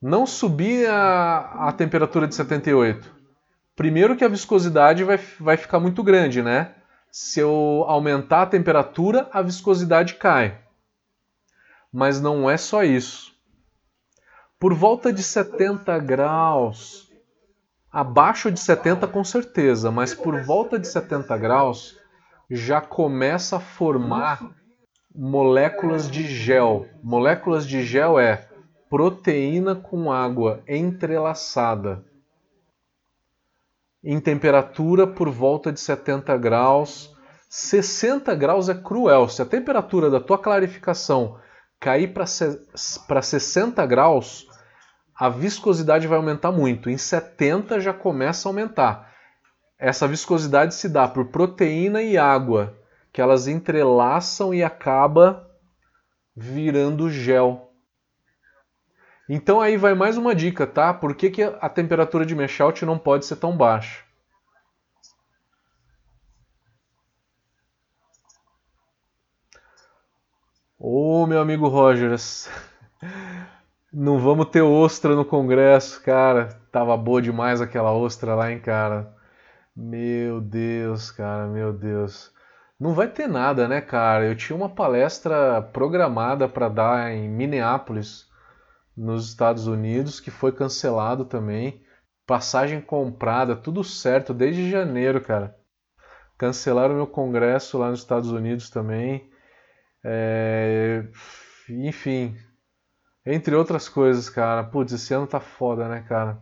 [0.00, 3.14] Não subir a, a temperatura de 78.
[3.74, 6.74] Primeiro que a viscosidade vai, vai ficar muito grande, né?
[7.10, 10.60] Se eu aumentar a temperatura, a viscosidade cai.
[11.92, 13.34] Mas não é só isso.
[14.58, 17.05] Por volta de 70 graus,
[17.96, 21.98] abaixo de 70 com certeza, mas por volta de 70 graus
[22.50, 24.50] já começa a formar
[25.14, 26.86] moléculas de gel.
[27.02, 28.50] Moléculas de gel é
[28.90, 32.04] proteína com água entrelaçada.
[34.04, 37.16] Em temperatura por volta de 70 graus.
[37.48, 39.26] 60 graus é cruel.
[39.26, 41.38] Se a temperatura da tua clarificação
[41.80, 44.46] cair para 60 graus,
[45.18, 46.90] a viscosidade vai aumentar muito.
[46.90, 49.14] Em 70 já começa a aumentar.
[49.78, 52.76] Essa viscosidade se dá por proteína e água,
[53.12, 55.50] que elas entrelaçam e acaba
[56.34, 57.72] virando gel.
[59.28, 60.94] Então aí vai mais uma dica, tá?
[60.94, 64.04] Por que, que a temperatura de meshout não pode ser tão baixa?
[70.78, 72.48] Ô oh, meu amigo Rogers,
[73.92, 76.48] não vamos ter ostra no congresso, cara.
[76.70, 79.14] Tava boa demais aquela ostra lá, hein, cara.
[79.74, 82.32] Meu Deus, cara, meu Deus.
[82.78, 84.26] Não vai ter nada, né, cara?
[84.26, 88.26] Eu tinha uma palestra programada para dar em Minneapolis
[88.96, 91.82] nos Estados Unidos, que foi cancelado também.
[92.26, 95.56] Passagem comprada, tudo certo desde janeiro, cara.
[96.36, 99.30] Cancelaram meu congresso lá nos Estados Unidos também.
[100.04, 101.06] É...
[101.68, 102.36] Enfim,
[103.26, 104.62] entre outras coisas, cara.
[104.62, 106.40] Putz, esse ano tá foda, né, cara?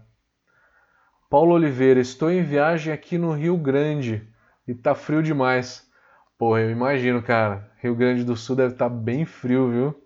[1.31, 4.29] Paulo Oliveira, estou em viagem aqui no Rio Grande
[4.69, 5.91] e tá frio demais.
[6.39, 7.73] Porra, eu imagino, cara.
[7.79, 10.05] Rio Grande do Sul deve estar tá bem frio, viu?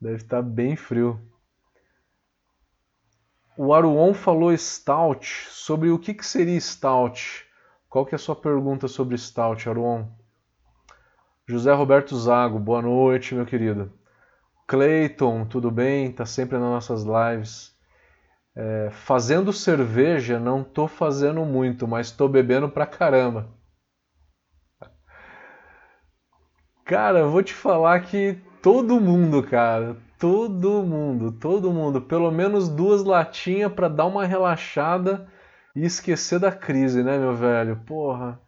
[0.00, 1.18] Deve estar tá bem frio.
[3.56, 5.26] O Aruon falou Stout.
[5.48, 7.46] Sobre o que, que seria Stout?
[7.88, 10.06] Qual que é a sua pergunta sobre Stout, Aruon?
[11.46, 13.92] José Roberto Zago, boa noite, meu querido.
[14.66, 16.12] Clayton, tudo bem?
[16.12, 17.74] Tá sempre nas nossas lives.
[18.56, 23.48] É, fazendo cerveja, não tô fazendo muito, mas tô bebendo pra caramba.
[26.84, 32.00] Cara, eu vou te falar que todo mundo, cara, Todo mundo, todo mundo.
[32.00, 35.28] Pelo menos duas latinhas para dar uma relaxada
[35.76, 37.76] e esquecer da crise, né, meu velho?
[37.84, 38.40] Porra.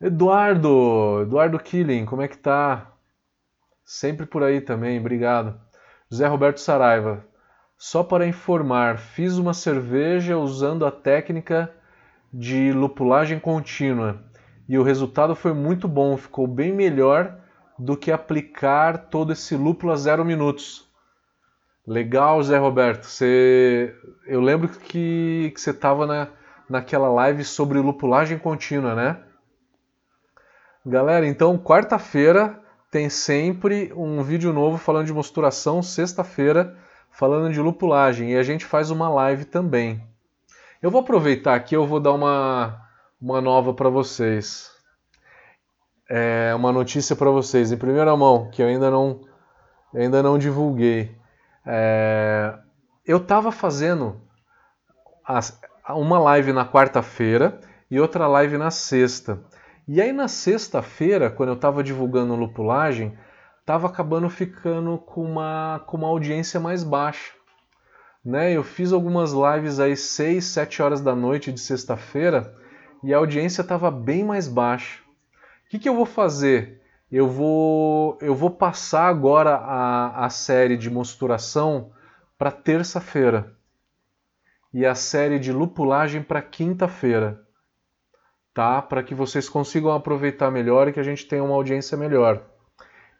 [0.00, 2.92] Eduardo, Eduardo Killing, como é que tá?
[3.90, 5.58] Sempre por aí também, obrigado.
[6.10, 7.24] José Roberto Saraiva,
[7.78, 11.72] só para informar, fiz uma cerveja usando a técnica
[12.30, 14.22] de lupulagem contínua
[14.68, 17.40] e o resultado foi muito bom, ficou bem melhor
[17.78, 20.86] do que aplicar todo esse lúpulo a zero minutos.
[21.86, 23.04] Legal, Zé Roberto.
[23.04, 23.96] Você...
[24.26, 26.28] Eu lembro que, que você estava na,
[26.68, 29.18] naquela live sobre lupulagem contínua, né?
[30.84, 36.76] Galera, então quarta-feira tem sempre um vídeo novo falando de mosturação, sexta-feira
[37.10, 40.02] falando de lupulagem e a gente faz uma live também.
[40.80, 42.80] Eu vou aproveitar aqui, eu vou dar uma,
[43.20, 44.78] uma nova para vocês
[46.08, 49.20] é, uma notícia para vocês em primeira mão que eu ainda não,
[49.94, 51.14] ainda não divulguei.
[51.66, 52.54] É,
[53.04, 54.20] eu estava fazendo
[55.24, 55.60] as,
[55.90, 57.60] uma live na quarta-feira
[57.90, 59.38] e outra live na sexta.
[59.88, 63.16] E aí na sexta-feira, quando eu estava divulgando lupulagem,
[63.60, 67.32] estava acabando ficando com uma, com uma audiência mais baixa.
[68.22, 68.52] Né?
[68.52, 72.54] Eu fiz algumas lives aí 6, 7 horas da noite de sexta-feira
[73.02, 75.02] e a audiência estava bem mais baixa.
[75.64, 76.82] O que, que eu vou fazer?
[77.10, 81.92] Eu vou, eu vou passar agora a, a série de mosturação
[82.36, 83.56] para terça-feira.
[84.74, 87.47] e a série de lupulagem para quinta-feira,
[88.58, 88.82] tá?
[88.82, 92.42] Para que vocês consigam aproveitar melhor e que a gente tenha uma audiência melhor.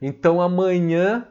[0.03, 1.29] Então amanhã,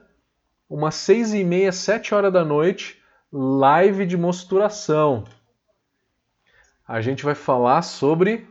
[0.69, 5.25] umas seis e meia, sete horas da noite, live de mosturação.
[6.87, 8.47] A gente vai falar sobre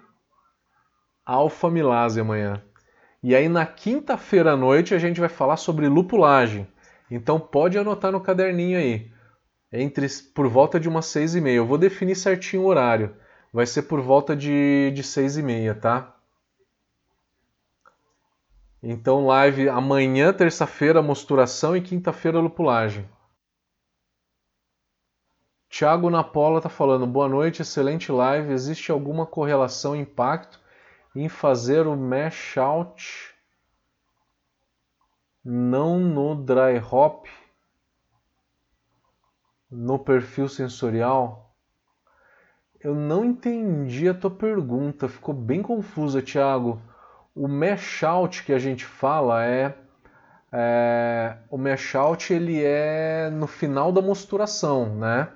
[1.25, 2.63] alfa-milase amanhã.
[3.23, 6.69] E aí na quinta-feira à noite a gente vai falar sobre lupulagem.
[7.11, 9.11] Então pode anotar no caderninho aí.
[9.73, 11.57] Entre por volta de umas seis e meia.
[11.57, 13.17] Eu vou definir certinho o horário.
[13.57, 16.15] Vai ser por volta de, de seis e meia, tá?
[18.83, 23.09] Então live amanhã, terça-feira, mosturação e quinta-feira lupulagem.
[25.71, 28.53] Tiago Napola está falando, boa noite, excelente live.
[28.53, 30.61] Existe alguma correlação, impacto
[31.15, 33.35] em fazer o mash out
[35.43, 37.25] não no dry hop,
[39.71, 41.46] no perfil sensorial?
[42.81, 46.81] Eu não entendi a tua pergunta, ficou bem confusa, Thiago.
[47.35, 49.75] O mash out que a gente fala é,
[50.53, 55.29] é o mash out ele é no final da mosturação, né?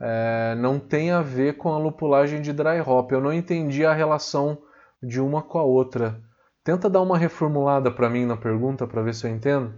[0.00, 3.12] É, não tem a ver com a lupulagem de dry hop.
[3.12, 4.58] Eu não entendi a relação
[5.00, 6.20] de uma com a outra.
[6.64, 9.72] Tenta dar uma reformulada para mim na pergunta para ver se eu entendo.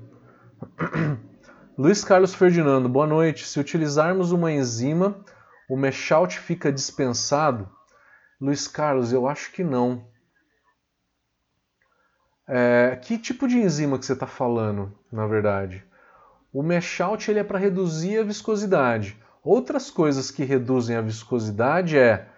[1.77, 3.47] Luiz Carlos Ferdinando, boa noite.
[3.47, 5.17] Se utilizarmos uma enzima,
[5.69, 7.71] o meshout fica dispensado?
[8.41, 10.07] Luiz Carlos, eu acho que não.
[12.47, 15.85] É, que tipo de enzima que você está falando, na verdade?
[16.53, 19.19] O meshout ele é para reduzir a viscosidade.
[19.43, 22.29] Outras coisas que reduzem a viscosidade é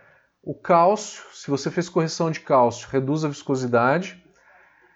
[0.42, 4.24] o cálcio, se você fez correção de cálcio, reduz a viscosidade.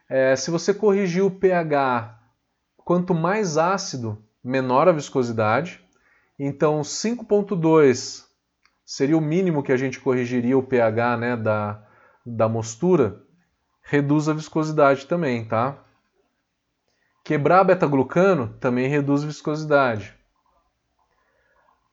[0.09, 2.18] É, se você corrigir o pH,
[2.76, 5.85] quanto mais ácido, menor a viscosidade.
[6.43, 8.24] Então 5.2
[8.82, 11.86] seria o mínimo que a gente corrigiria o pH né, da,
[12.24, 13.22] da mostura,
[13.82, 15.84] reduz a viscosidade também, tá?
[17.22, 20.16] Quebrar beta-glucano também reduz viscosidade.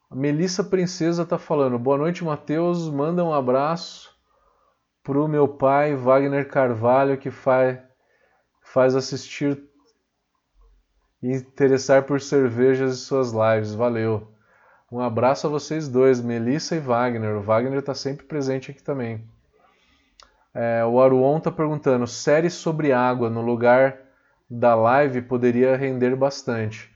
[0.10, 2.90] A Melissa Princesa está falando: Boa noite, Matheus.
[2.90, 4.16] Manda um abraço
[5.04, 7.80] pro meu pai, Wagner Carvalho, que faz,
[8.62, 9.62] faz assistir
[11.22, 13.74] e interessar por cervejas e suas lives.
[13.74, 14.37] Valeu.
[14.92, 17.36] Um abraço a vocês dois, Melissa e Wagner.
[17.36, 19.28] O Wagner está sempre presente aqui também.
[20.54, 23.98] É, o Aruon está perguntando: série sobre água no lugar
[24.50, 26.90] da live poderia render bastante.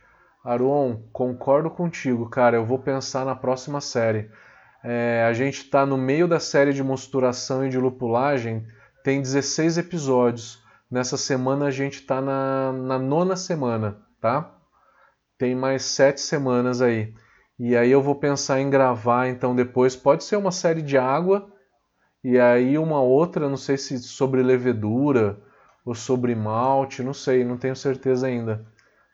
[0.43, 2.55] Aron, concordo contigo, cara.
[2.55, 4.31] Eu vou pensar na próxima série.
[4.83, 8.65] É, a gente está no meio da série de mosturação e de lupulagem,
[9.03, 10.63] tem 16 episódios.
[10.89, 14.51] Nessa semana a gente está na, na nona semana, tá?
[15.37, 17.13] Tem mais sete semanas aí.
[17.63, 19.95] E aí eu vou pensar em gravar, então depois.
[19.95, 21.47] Pode ser uma série de água
[22.23, 25.39] e aí uma outra, não sei se sobre levedura
[25.85, 28.65] ou sobre malte, não sei, não tenho certeza ainda.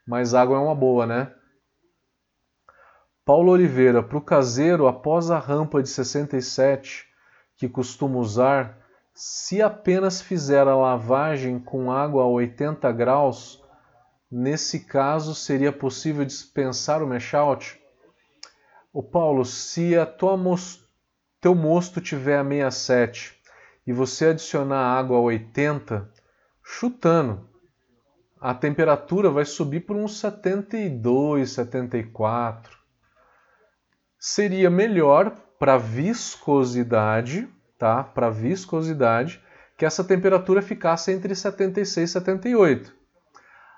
[0.08, 1.30] Mas água é uma boa, né?
[3.26, 7.06] Paulo Oliveira, para o caseiro, após a rampa de 67
[7.58, 8.78] que costuma usar,
[9.14, 13.62] se apenas fizer a lavagem com água a 80 graus,
[14.32, 17.34] nesse caso seria possível dispensar o mesh
[18.98, 20.36] O Paulo, se a tua
[21.40, 23.40] teu mosto tiver a 67
[23.86, 26.12] e você adicionar água a 80,
[26.64, 27.48] chutando,
[28.42, 32.76] a temperatura vai subir por uns 72, 74.
[34.18, 35.30] Seria melhor
[35.60, 38.04] para viscosidade, tá?
[38.04, 39.40] Para viscosidade,
[39.78, 42.96] que essa temperatura ficasse entre 76 e 78.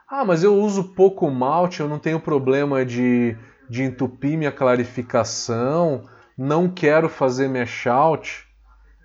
[0.08, 3.38] Ah, mas eu uso pouco malte, eu não tenho problema de,
[3.70, 6.04] de entupir minha clarificação,
[6.38, 8.48] não quero fazer mash out.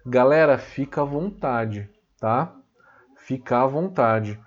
[0.06, 2.54] Galera, fica à vontade, tá?
[3.16, 4.40] Fica à vontade.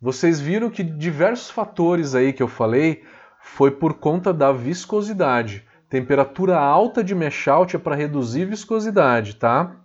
[0.00, 3.04] Vocês viram que diversos fatores aí que eu falei
[3.40, 5.66] foi por conta da viscosidade.
[5.88, 9.76] Temperatura alta de mesh out é para reduzir viscosidade, tá?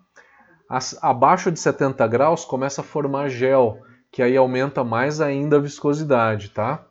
[1.02, 3.82] Abaixo de 70 graus começa a formar gel,
[4.12, 6.86] que aí aumenta mais ainda a viscosidade, tá?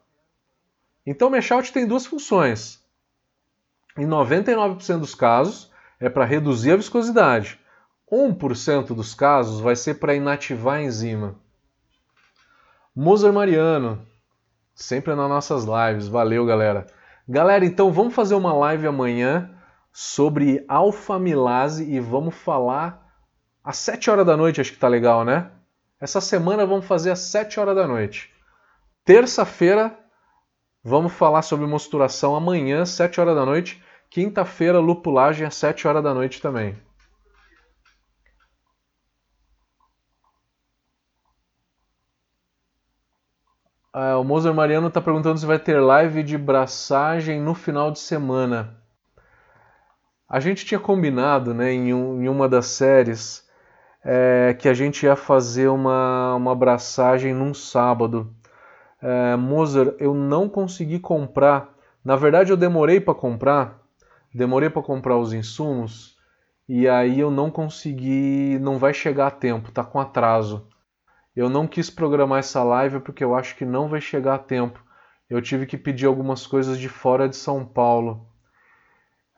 [1.07, 2.85] Então, mesh out tem duas funções.
[3.97, 7.59] Em 99% dos casos é para reduzir a viscosidade.
[8.11, 11.35] 1% dos casos vai ser para inativar a enzima.
[12.95, 14.07] Moser Mariano,
[14.75, 16.09] sempre nas nossas lives.
[16.09, 16.87] Valeu, galera.
[17.29, 19.51] Galera, então vamos fazer uma live amanhã
[19.93, 23.05] sobre alfamilase e vamos falar
[23.65, 25.51] às 7 horas da noite, acho que tá legal, né?
[26.01, 28.33] Essa semana vamos fazer às 7 horas da noite.
[29.05, 29.99] Terça-feira
[30.85, 33.83] vamos falar sobre mosturação amanhã, 7 horas da noite.
[34.11, 36.75] Quinta-feira, lupulagem às 7 horas da noite também.
[43.93, 47.99] Ah, o Moser Mariano está perguntando se vai ter live de braçagem no final de
[47.99, 48.77] semana.
[50.29, 53.45] A gente tinha combinado né, em, um, em uma das séries
[54.05, 58.35] é, que a gente ia fazer uma, uma abraçagem num sábado.
[59.03, 61.75] É, Moser, eu não consegui comprar.
[62.05, 63.81] Na verdade, eu demorei para comprar,
[64.37, 66.17] demorei para comprar os insumos
[66.69, 70.69] e aí eu não consegui, não vai chegar a tempo, tá com atraso.
[71.35, 74.83] Eu não quis programar essa live porque eu acho que não vai chegar a tempo.
[75.29, 78.27] Eu tive que pedir algumas coisas de fora de São Paulo.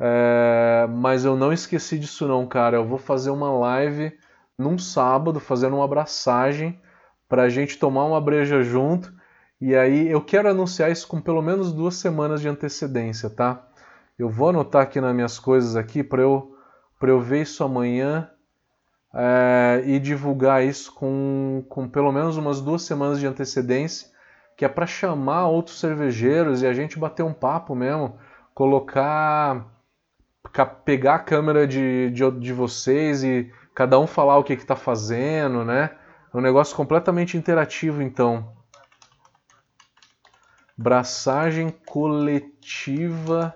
[0.00, 2.76] É, mas eu não esqueci disso não, cara.
[2.76, 4.16] Eu vou fazer uma live
[4.56, 6.80] num sábado, fazendo uma abraçagem
[7.28, 9.12] para a gente tomar uma breja junto.
[9.60, 13.67] E aí eu quero anunciar isso com pelo menos duas semanas de antecedência, tá?
[14.18, 16.52] Eu vou anotar aqui nas minhas coisas aqui para eu,
[17.00, 18.28] eu ver isso amanhã
[19.14, 24.08] é, e divulgar isso com, com pelo menos umas duas semanas de antecedência,
[24.56, 28.18] que é para chamar outros cervejeiros e a gente bater um papo mesmo,
[28.52, 29.66] colocar,
[30.84, 35.64] pegar a câmera de, de, de vocês e cada um falar o que está fazendo,
[35.64, 35.96] né?
[36.34, 38.52] É um negócio completamente interativo, então.
[40.76, 43.54] Braçagem coletiva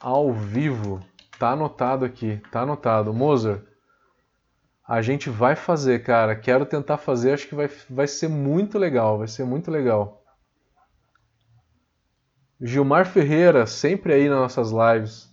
[0.00, 1.00] ao vivo.
[1.38, 3.12] Tá anotado aqui, tá anotado.
[3.12, 3.62] Mozer,
[4.86, 6.34] a gente vai fazer, cara.
[6.36, 10.22] Quero tentar fazer, acho que vai, vai ser muito legal, vai ser muito legal.
[12.60, 15.28] Gilmar Ferreira, sempre aí nas nossas lives.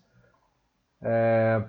[1.01, 1.63] É...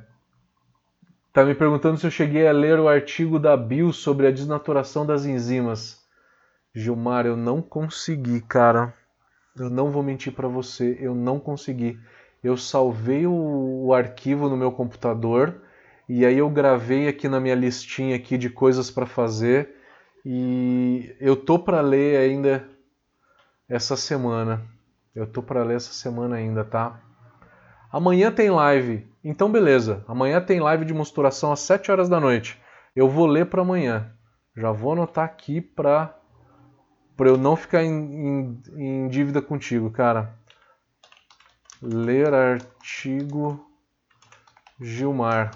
[1.32, 5.04] Tá me perguntando se eu cheguei a ler o artigo da Bill sobre a desnaturação
[5.04, 6.02] das enzimas.
[6.74, 8.94] Gilmar, eu não consegui, cara.
[9.56, 12.00] Eu não vou mentir para você, eu não consegui.
[12.44, 15.62] Eu salvei o, o arquivo no meu computador
[16.06, 19.76] e aí eu gravei aqui na minha listinha aqui de coisas para fazer
[20.22, 22.68] e eu tô para ler ainda
[23.66, 24.62] essa semana.
[25.14, 27.00] Eu tô para ler essa semana ainda, tá?
[27.90, 29.08] Amanhã tem live.
[29.24, 30.04] Então beleza.
[30.06, 32.60] Amanhã tem live de mosturação às 7 horas da noite.
[32.94, 34.12] Eu vou ler para amanhã.
[34.54, 36.14] Já vou anotar aqui para
[37.16, 40.36] para eu não ficar em, em, em dívida contigo, cara.
[41.86, 43.62] Ler artigo
[44.80, 45.50] Gilmar.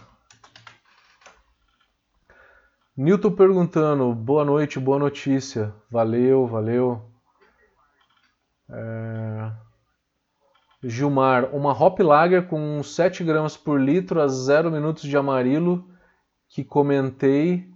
[2.95, 5.75] Newton perguntando, boa noite, boa notícia.
[5.91, 7.11] Valeu, valeu.
[8.69, 9.51] É...
[10.83, 15.89] Gilmar, uma Hop Lager com 7 gramas por litro a 0 minutos de amarilo
[16.47, 17.73] que comentei,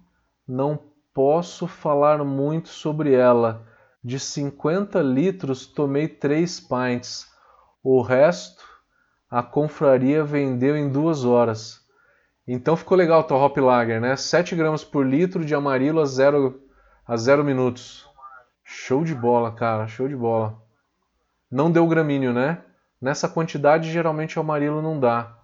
[0.47, 0.79] não
[1.11, 3.67] posso falar muito sobre ela.
[4.03, 7.32] De 50 litros tomei 3 pints.
[7.83, 8.63] O resto
[9.29, 11.81] a confraria vendeu em duas horas.
[12.47, 14.15] Então ficou legal o Hop Lager, né?
[14.15, 16.61] 7 gramas por litro de amarilo a 0
[17.05, 18.07] a zero minutos.
[18.63, 20.61] Show de bola, cara, show de bola.
[21.51, 22.63] Não deu gramíneo, né?
[23.01, 25.37] Nessa quantidade geralmente o amarilo não dá.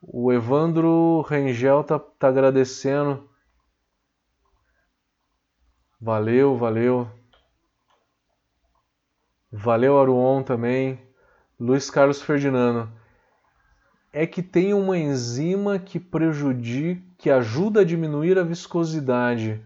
[0.00, 3.28] O Evandro Rengel tá, tá agradecendo.
[6.00, 7.19] Valeu, valeu.
[9.52, 11.00] Valeu, Aruon também.
[11.58, 12.90] Luiz Carlos Ferdinando
[14.12, 19.62] é que tem uma enzima que prejudica, que ajuda a diminuir a viscosidade.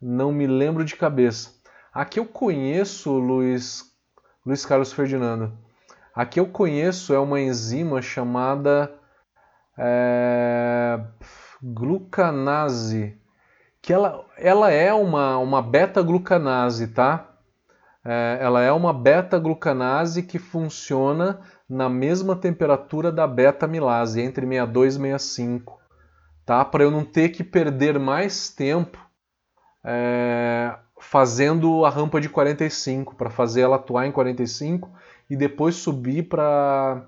[0.00, 1.50] Não me lembro de cabeça.
[1.92, 3.84] Aqui eu conheço, Luiz,
[4.44, 5.56] Luiz Carlos Ferdinando.
[6.14, 8.92] Aqui eu conheço é uma enzima chamada
[9.76, 11.00] é,
[11.62, 13.16] glucanase,
[13.80, 17.27] que ela, ela é uma, uma beta-glucanase, tá?
[18.04, 24.98] É, ela é uma beta-glucanase que funciona na mesma temperatura da beta-milase, entre 62 e
[24.98, 25.78] 65,
[26.46, 26.64] tá?
[26.64, 28.98] para eu não ter que perder mais tempo
[29.84, 34.90] é, fazendo a rampa de 45, para fazer ela atuar em 45
[35.28, 37.06] e depois subir para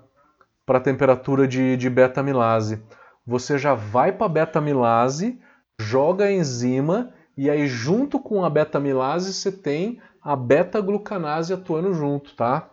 [0.67, 2.81] a temperatura de, de beta-milase.
[3.25, 5.39] Você já vai para a beta-milase,
[5.79, 12.35] joga a enzima e aí junto com a beta-milase você tem a beta-glucanase atuando junto,
[12.35, 12.69] tá?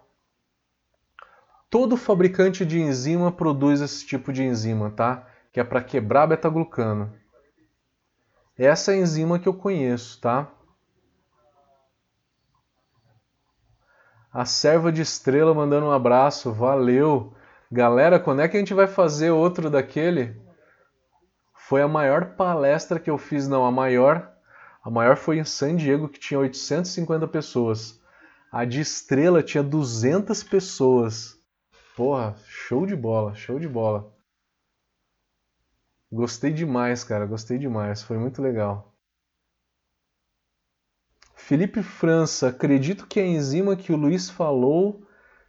[1.70, 5.26] Todo fabricante de enzima produz esse tipo de enzima, tá?
[5.52, 7.12] Que é para quebrar beta-glucano.
[8.56, 10.48] Essa é a enzima que eu conheço, tá?
[14.32, 17.32] A serva de estrela mandando um abraço, valeu.
[17.70, 20.40] Galera, quando é que a gente vai fazer outro daquele?
[21.54, 24.37] Foi a maior palestra que eu fiz, não, a maior.
[24.82, 28.00] A maior foi em San Diego, que tinha 850 pessoas.
[28.50, 31.36] A de estrela tinha 200 pessoas.
[31.96, 34.14] Porra, show de bola, show de bola.
[36.10, 38.94] Gostei demais, cara, gostei demais, foi muito legal.
[41.34, 45.02] Felipe França, acredito que a enzima que o Luiz falou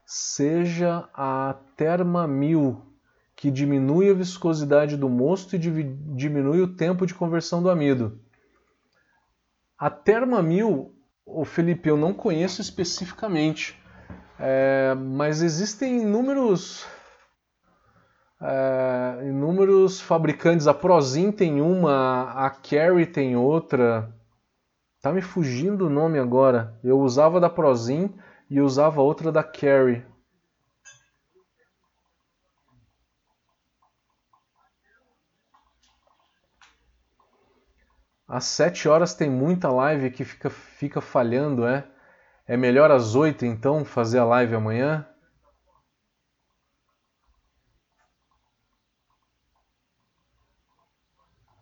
[0.05, 2.81] seja a Termamil,
[3.35, 8.19] que diminui a viscosidade do mosto e diminui o tempo de conversão do amido.
[9.79, 10.93] A Termamil,
[11.25, 13.81] o Felipe, eu não conheço especificamente,
[14.37, 16.85] é, mas existem inúmeros
[18.41, 20.67] é, inúmeros fabricantes.
[20.67, 24.13] A Prozin tem uma, a Carry tem outra.
[25.01, 26.77] Tá me fugindo o nome agora.
[26.83, 28.13] Eu usava da Prozin
[28.49, 30.05] e usava outra da Carry.
[38.29, 41.83] Às 7 horas tem muita live que fica, fica falhando, é?
[42.45, 45.03] É melhor às 8 então fazer a live amanhã?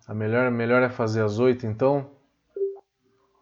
[0.06, 2.12] A melhor, melhor é fazer às 8 então?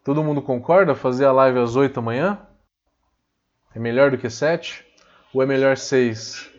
[0.04, 2.46] Todo mundo concorda fazer a live às 8 amanhã?
[3.74, 4.86] É melhor do que 7?
[5.34, 6.55] Ou é melhor 6?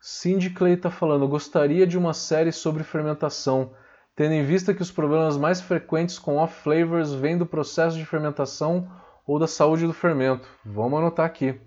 [0.00, 3.72] Cindy Clay está falando, gostaria de uma série sobre fermentação,
[4.14, 8.06] tendo em vista que os problemas mais frequentes com off flavors vêm do processo de
[8.06, 8.88] fermentação
[9.26, 10.48] ou da saúde do fermento.
[10.64, 11.60] Vamos anotar aqui.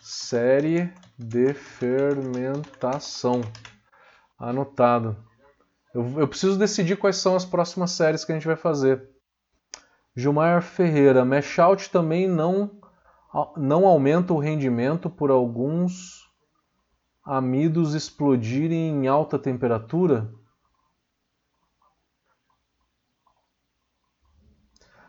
[0.00, 3.40] Série de fermentação.
[4.38, 5.16] Anotado.
[5.94, 9.08] Eu, eu preciso decidir quais são as próximas séries que a gente vai fazer.
[10.14, 12.70] Gilmar Ferreira, Meshout também não,
[13.56, 16.21] não aumenta o rendimento por alguns
[17.24, 20.32] amidos explodirem em alta temperatura?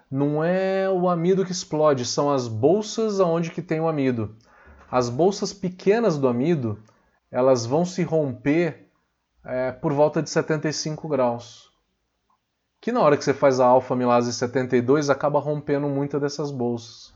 [0.10, 4.36] Não é o amido que explode, são as bolsas aonde que tem o amido.
[4.92, 6.80] As bolsas pequenas do amido,
[7.32, 8.92] elas vão se romper
[9.44, 11.72] é, por volta de 75 graus.
[12.80, 17.12] Que na hora que você faz a alfa-milase 72, acaba rompendo muitas dessas bolsas.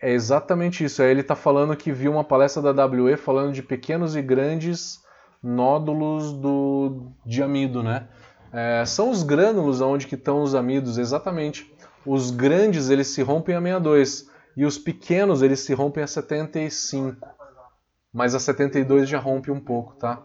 [0.00, 1.02] É exatamente isso.
[1.02, 5.02] Aí ele está falando que viu uma palestra da WE falando de pequenos e grandes
[5.42, 8.08] nódulos do, de amido, né?
[8.52, 11.74] É, são os grânulos onde que estão os amidos, exatamente.
[12.06, 17.26] Os grandes eles se rompem a 62 e os pequenos eles se rompem a 75.
[18.12, 20.24] Mas a 72 já rompe um pouco, tá?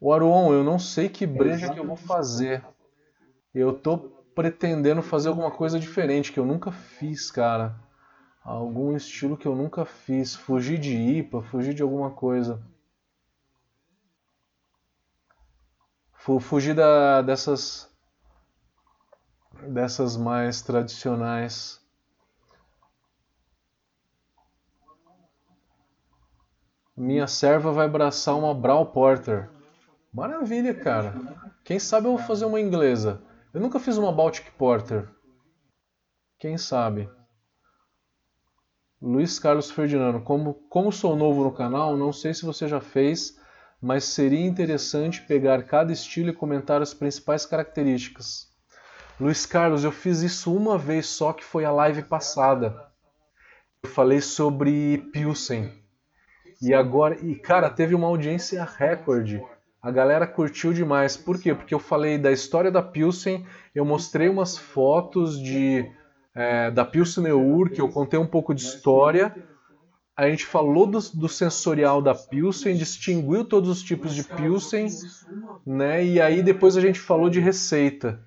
[0.00, 2.64] O Aruon, eu não sei que breja que eu vou fazer.
[3.54, 7.74] Eu tô pretendendo fazer alguma coisa diferente que eu nunca fiz, cara.
[8.42, 10.34] Algum estilo que eu nunca fiz.
[10.34, 12.62] Fugir de IPA, fugir de alguma coisa.
[16.40, 17.90] Fugir da, dessas
[19.68, 21.80] dessas mais tradicionais.
[26.96, 29.48] Minha serva vai abraçar uma Brown Porter.
[30.12, 31.14] Maravilha, cara.
[31.64, 33.22] Quem sabe eu vou fazer uma inglesa.
[33.52, 35.08] Eu nunca fiz uma Baltic Porter.
[36.38, 37.08] Quem sabe?
[39.00, 43.38] Luiz Carlos Ferdinando, como, como sou novo no canal, não sei se você já fez,
[43.80, 48.48] mas seria interessante pegar cada estilo e comentar as principais características.
[49.20, 52.90] Luiz Carlos, eu fiz isso uma vez só, que foi a live passada.
[53.82, 55.70] Eu falei sobre Pilsen.
[56.62, 59.42] E agora, e cara, teve uma audiência recorde.
[59.82, 61.16] A galera curtiu demais.
[61.16, 61.52] Por quê?
[61.52, 65.90] Porque eu falei da história da Pilsen, eu mostrei umas fotos de
[66.32, 69.34] é, da Pilsener Ur, que eu contei um pouco de história.
[70.16, 74.86] A gente falou do, do, sensorial da Pilsen, distinguiu todos os tipos de Pilsen,
[75.66, 76.04] né?
[76.04, 78.24] E aí depois a gente falou de receita.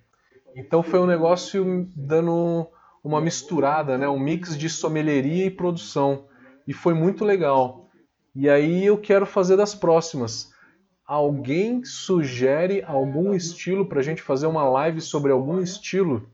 [0.57, 2.67] Então foi um negócio dando
[3.01, 4.09] uma misturada, né?
[4.09, 6.25] Um mix de sommelieria e produção.
[6.67, 7.89] E foi muito legal.
[8.35, 10.53] E aí eu quero fazer das próximas
[11.05, 16.27] alguém sugere algum estilo para a gente fazer uma live sobre algum estilo?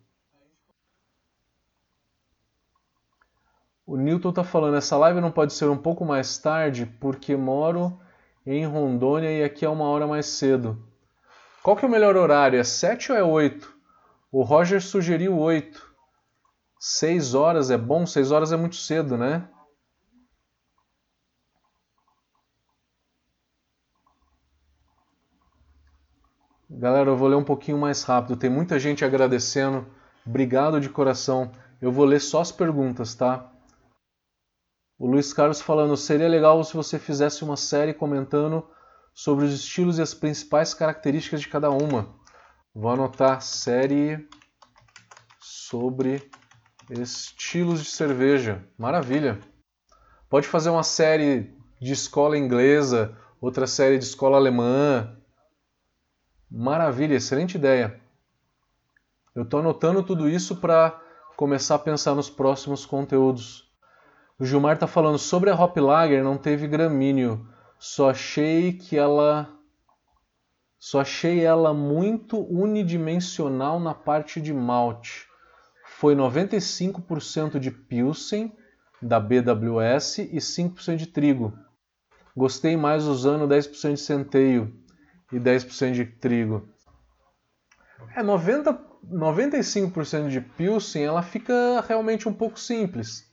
[3.86, 8.00] O Newton está falando, essa live não pode ser um pouco mais tarde porque moro
[8.46, 10.82] em Rondônia e aqui é uma hora mais cedo.
[11.62, 12.58] Qual que é o melhor horário?
[12.58, 13.72] É 7 ou é 8?
[14.32, 15.92] O Roger sugeriu 8.
[16.80, 18.06] 6 horas é bom?
[18.06, 19.48] 6 horas é muito cedo, né?
[26.74, 28.38] Galera, eu vou ler um pouquinho mais rápido.
[28.38, 29.86] Tem muita gente agradecendo.
[30.26, 31.52] Obrigado de coração.
[31.82, 33.52] Eu vou ler só as perguntas, tá?
[34.98, 38.66] O Luiz Carlos falando: seria legal se você fizesse uma série comentando
[39.14, 42.16] sobre os estilos e as principais características de cada uma.
[42.74, 44.30] Vou anotar série
[45.42, 46.32] sobre
[46.90, 48.66] estilos de cerveja.
[48.78, 49.40] Maravilha.
[50.30, 55.18] Pode fazer uma série de escola inglesa, outra série de escola alemã.
[56.54, 57.98] Maravilha, excelente ideia.
[59.34, 61.00] Eu estou anotando tudo isso para
[61.38, 63.72] começar a pensar nos próximos conteúdos.
[64.38, 67.48] O Gilmar está falando sobre a Hop Lager, não teve gramíneo.
[67.80, 69.50] Só achei que ela
[70.78, 75.28] só achei ela muito unidimensional na parte de malte.
[75.86, 78.52] Foi 95% de Pilsen
[79.02, 81.58] da BWS e 5% de trigo.
[82.36, 84.82] Gostei mais usando 10% de centeio
[85.32, 86.68] e 10% de trigo.
[88.16, 88.78] É 90,
[89.10, 93.30] 95% de Pilsen, ela fica realmente um pouco simples.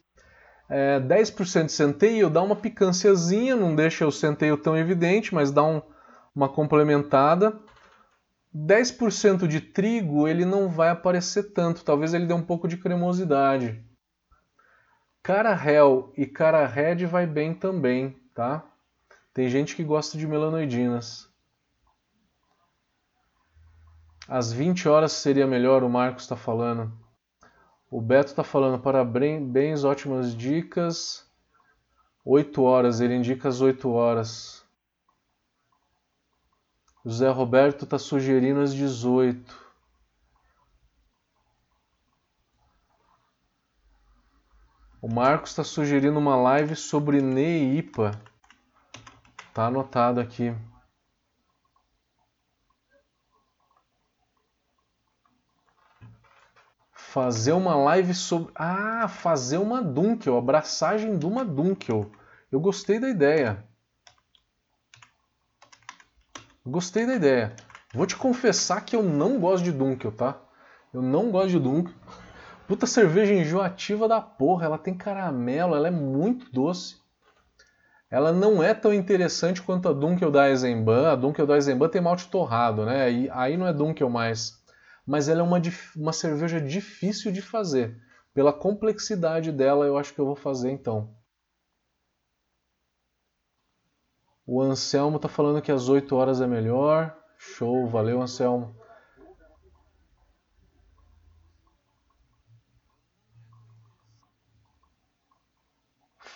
[0.68, 5.64] É, 10% de centeio dá uma picânciazinha, não deixa o centeio tão evidente, mas dá
[5.64, 5.80] um,
[6.34, 7.58] uma complementada.
[8.54, 13.82] 10% de trigo ele não vai aparecer tanto, talvez ele dê um pouco de cremosidade.
[15.22, 18.64] Cara Hell e cara Red vai bem também, tá?
[19.34, 21.27] Tem gente que gosta de melanoidinas.
[24.28, 26.92] Às 20 horas seria melhor, o Marcos está falando.
[27.90, 31.26] O Beto está falando, parabéns, ótimas dicas.
[32.26, 34.62] 8 horas, ele indica as 8 horas.
[37.02, 39.68] O Zé Roberto está sugerindo as 18.
[45.00, 48.10] O Marcos está sugerindo uma live sobre Neipa.
[49.54, 50.54] Tá anotado aqui.
[57.10, 58.52] Fazer uma live sobre.
[58.54, 62.10] Ah, fazer uma Dunkel, abraçagem de uma Dunkel.
[62.52, 63.64] Eu gostei da ideia.
[66.66, 67.56] Gostei da ideia.
[67.94, 70.38] Vou te confessar que eu não gosto de Dunkel, tá?
[70.92, 71.94] Eu não gosto de Dunkel.
[72.66, 74.66] Puta cerveja enjoativa da porra.
[74.66, 76.96] Ela tem caramelo, ela é muito doce.
[78.10, 81.06] Ela não é tão interessante quanto a Dunkel da Eisenbahn.
[81.06, 83.10] A Dunkel da Eisenbahn tem malte torrado, né?
[83.10, 84.57] E aí não é Dunkel mais.
[85.08, 85.58] Mas ela é uma,
[85.96, 87.98] uma cerveja difícil de fazer.
[88.34, 91.16] Pela complexidade dela, eu acho que eu vou fazer então.
[94.46, 97.16] O Anselmo tá falando que às 8 horas é melhor.
[97.38, 98.76] Show, valeu Anselmo.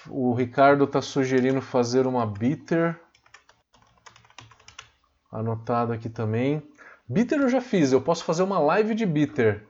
[0.08, 2.98] O Ricardo está sugerindo fazer uma bitter.
[5.30, 6.71] Anotado aqui também.
[7.08, 9.66] Bitter eu já fiz, eu posso fazer uma live de bitter.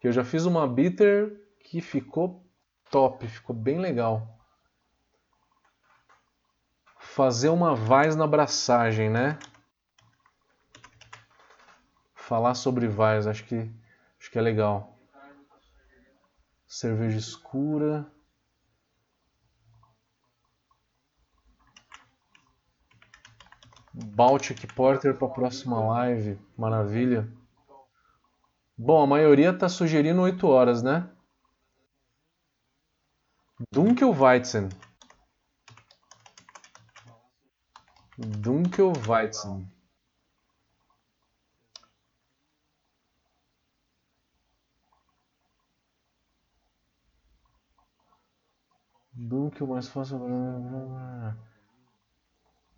[0.00, 2.44] Que eu já fiz uma bitter que ficou
[2.90, 4.32] top, ficou bem legal
[7.12, 9.38] fazer uma vaz na abraçagem, né?
[12.14, 13.70] Falar sobre vaz, acho que
[14.18, 14.96] acho que é legal.
[16.66, 18.10] Cerveja escura.
[23.94, 26.38] Baltic Porter para a próxima live.
[26.56, 27.28] Maravilha.
[28.76, 31.08] Bom, a maioria está sugerindo 8 horas, né?
[33.70, 34.68] Dunkelweizen.
[38.18, 39.70] Dunkelweizen.
[49.14, 50.18] Dunkel mais fácil.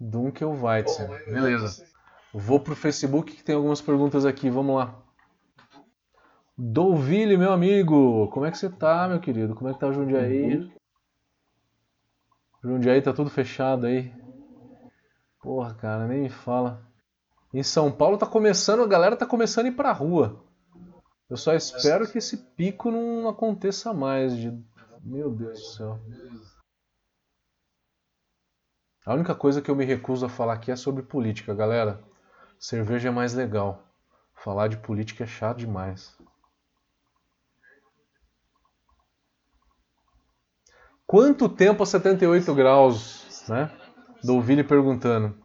[0.01, 1.09] Dunkelweizen.
[1.27, 1.87] Beleza.
[2.33, 4.51] Vou pro Facebook que tem algumas perguntas aqui.
[4.51, 5.01] Vamos lá.
[6.57, 8.29] Douville, meu amigo.
[8.29, 9.55] Como é que você tá, meu querido?
[9.55, 10.73] Como é que tá o Jundiaí?
[12.63, 14.13] Jundiaí tá tudo fechado aí.
[15.41, 16.83] Porra, cara, nem me fala.
[17.53, 20.43] Em São Paulo tá começando, a galera tá começando a ir pra rua.
[21.29, 24.37] Eu só espero que esse pico não aconteça mais.
[24.37, 24.51] De...
[25.03, 26.01] Meu Deus do céu.
[29.05, 32.03] A única coisa que eu me recuso a falar aqui é sobre política, galera.
[32.59, 33.87] Cerveja é mais legal.
[34.35, 36.17] Falar de política é chato demais.
[41.07, 43.71] Quanto tempo a 78 graus, né?
[44.43, 45.37] Vini perguntando.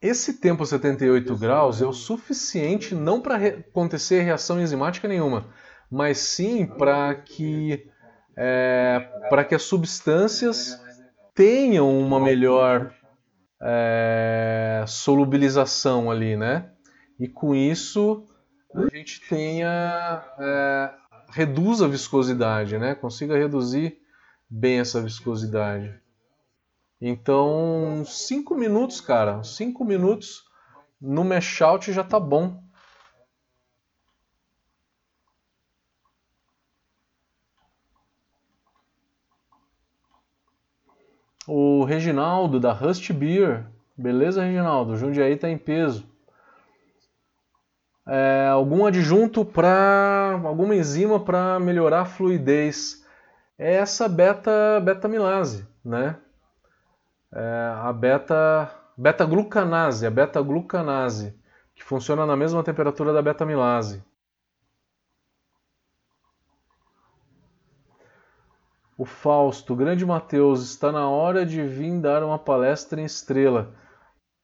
[0.00, 5.52] Esse tempo 78 graus é o suficiente não para acontecer reação enzimática nenhuma,
[5.90, 7.90] mas sim para que,
[8.36, 10.80] é, para que as substâncias
[11.34, 12.92] tenham uma melhor
[13.62, 16.70] é, solubilização ali, né?
[17.18, 18.26] E com isso
[18.74, 20.90] a gente tenha é,
[21.30, 22.94] reduz a viscosidade, né?
[22.94, 23.98] Consiga reduzir
[24.48, 26.00] bem essa viscosidade.
[27.00, 30.44] Então, cinco minutos, cara, cinco minutos
[31.00, 32.62] no mashout já tá bom.
[41.84, 43.66] Reginaldo da Rust Beer.
[43.96, 44.96] Beleza, Reginaldo?
[44.96, 46.08] Jundiaí está em peso.
[48.06, 53.04] É, algum adjunto para alguma enzima para melhorar a fluidez.
[53.58, 56.16] É essa beta beta-milase, né?
[57.32, 61.34] É a beta beta-glucanase, a beta-glucanase,
[61.74, 64.04] que funciona na mesma temperatura da beta-milase.
[69.00, 73.74] O Fausto, grande Mateus, está na hora de vir dar uma palestra em Estrela.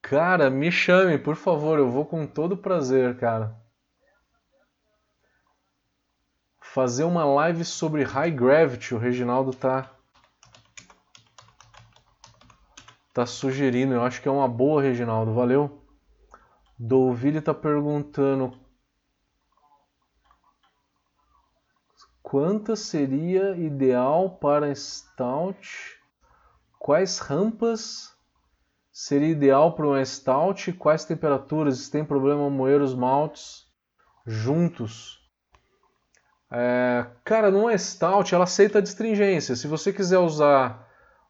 [0.00, 3.54] Cara, me chame, por favor, eu vou com todo prazer, cara.
[6.58, 9.90] Fazer uma live sobre High Gravity, o Reginaldo tá
[13.12, 13.92] tá sugerindo.
[13.92, 15.34] Eu acho que é uma boa, Reginaldo.
[15.34, 15.84] Valeu.
[16.78, 18.58] Douville tá perguntando
[22.28, 25.96] Quanta seria ideal para stout?
[26.76, 28.12] Quais rampas
[28.90, 30.72] seria ideal para um stout?
[30.72, 31.78] Quais temperaturas?
[31.78, 33.66] Se tem problema moer os maltes
[34.26, 35.20] juntos?
[36.50, 39.54] É, cara, numa stout ela aceita a distringência.
[39.54, 40.84] Se você quiser usar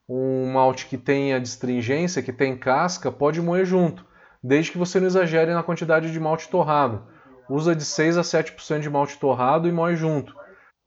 [0.08, 4.02] um malte que tenha distringência, que tem casca, pode moer junto,
[4.42, 7.06] desde que você não exagere na quantidade de malte torrado.
[7.50, 10.45] Usa de 6 a 7% de malte torrado e moe junto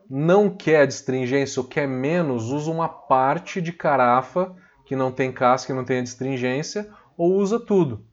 [0.09, 4.55] não quer distringência ou quer menos, usa uma parte de carafa
[4.85, 8.03] que não tem casca, que não tem distringência, ou usa tudo.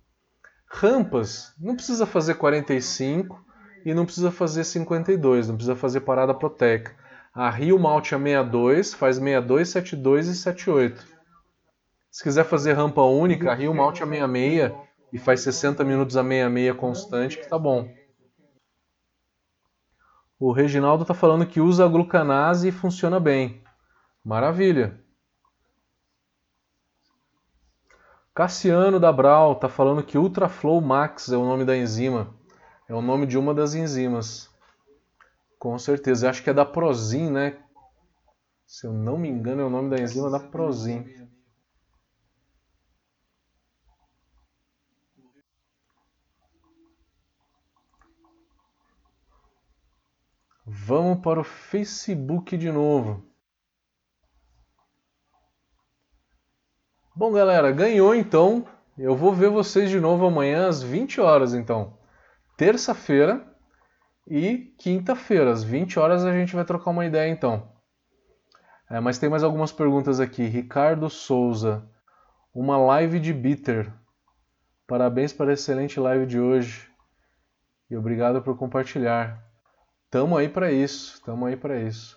[0.68, 3.42] Rampas, não precisa fazer 45
[3.84, 6.94] e não precisa fazer 52, não precisa fazer parada proteica.
[7.32, 11.06] A Rio Malte a 62 faz 62, 72 e 78.
[12.10, 14.72] Se quiser fazer rampa única, a Rio Malte a 66
[15.12, 17.88] e faz 60 minutos a 66 constante, que tá bom.
[20.38, 23.62] O Reginaldo está falando que usa a glucanase e funciona bem.
[24.22, 25.00] Maravilha.
[28.34, 32.34] Cassiano da Brau está falando que Ultraflow Max é o nome da enzima.
[32.86, 34.50] É o nome de uma das enzimas.
[35.58, 36.28] Com certeza.
[36.28, 37.56] Acho que é da Prozin, né?
[38.66, 41.25] Se eu não me engano, é o nome da enzima da Prozin.
[50.68, 53.24] Vamos para o Facebook de novo.
[57.14, 58.66] Bom, galera, ganhou então.
[58.98, 61.96] Eu vou ver vocês de novo amanhã às 20 horas, então.
[62.56, 63.46] Terça-feira
[64.26, 67.70] e quinta-feira, às 20 horas, a gente vai trocar uma ideia, então.
[68.90, 70.46] É, mas tem mais algumas perguntas aqui.
[70.46, 71.88] Ricardo Souza,
[72.52, 73.92] uma live de bitter.
[74.84, 76.90] Parabéns para a excelente live de hoje.
[77.88, 79.45] E obrigado por compartilhar.
[80.10, 82.16] Tamo aí para isso, tamo aí para isso.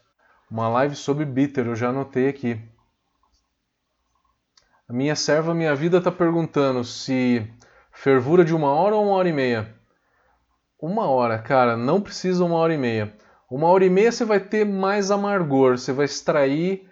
[0.49, 2.61] Uma live sobre bitter, eu já anotei aqui.
[4.87, 7.47] A minha serva Minha Vida está perguntando se
[7.91, 9.75] fervura de uma hora ou uma hora e meia.
[10.79, 13.15] Uma hora, cara, não precisa uma hora e meia.
[13.49, 16.87] Uma hora e meia você vai ter mais amargor, você vai extrair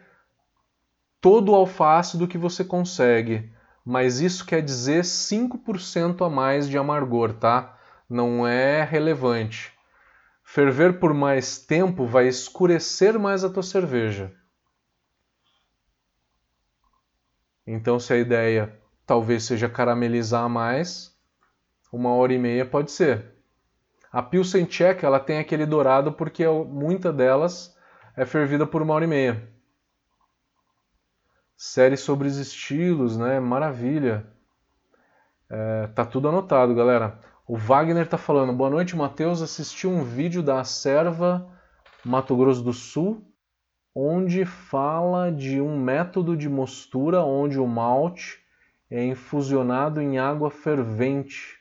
[1.21, 3.51] todo o alface do que você consegue.
[3.85, 7.77] Mas isso quer dizer 5% a mais de amargor, tá?
[8.09, 9.76] Não é relevante.
[10.49, 14.33] Ferver por mais tempo vai escurecer mais a tua cerveja.
[17.67, 21.13] Então, se a ideia talvez seja caramelizar mais,
[21.91, 23.35] uma hora e meia pode ser.
[24.09, 27.77] A Pilsen Tcheca ela tem aquele dourado porque muita delas
[28.15, 29.51] é fervida por uma hora e meia.
[31.57, 33.37] Série sobre os estilos, né?
[33.41, 34.25] Maravilha.
[35.49, 37.19] É, tá tudo anotado, galera.
[37.49, 39.41] O Wagner está falando, boa noite, Matheus.
[39.41, 41.49] Assisti um vídeo da Serva
[42.03, 43.25] Mato Grosso do Sul,
[43.95, 48.43] onde fala de um método de mostura onde o malte
[48.91, 51.57] é infusionado em água fervente.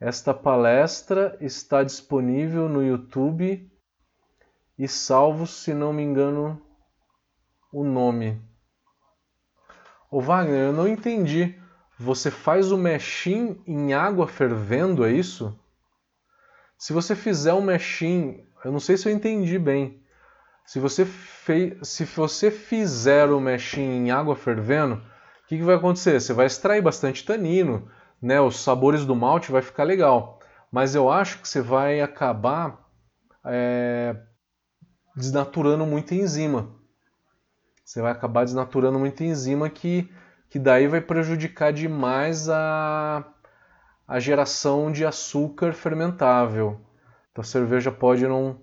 [0.00, 3.70] Esta palestra está disponível no YouTube
[4.76, 6.60] e salvo, se não me engano,
[7.72, 8.42] o nome.
[10.10, 11.61] O Wagner, eu não entendi.
[11.98, 15.58] Você faz o mexim em água fervendo, é isso?
[16.78, 20.02] Se você fizer um mexim, eu não sei se eu entendi bem.
[20.66, 25.76] Se você, fei, se você fizer o mexim em água fervendo, o que, que vai
[25.76, 26.20] acontecer?
[26.20, 27.90] Você vai extrair bastante tanino,
[28.20, 28.40] né?
[28.40, 30.40] Os sabores do malte vai ficar legal.
[30.70, 32.80] Mas eu acho que você vai acabar
[33.44, 34.16] é,
[35.14, 36.74] desnaturando muita enzima.
[37.84, 40.10] Você vai acabar desnaturando muita enzima que
[40.52, 43.24] que daí vai prejudicar demais a,
[44.06, 46.78] a geração de açúcar fermentável.
[47.30, 48.60] Então a cerveja pode não,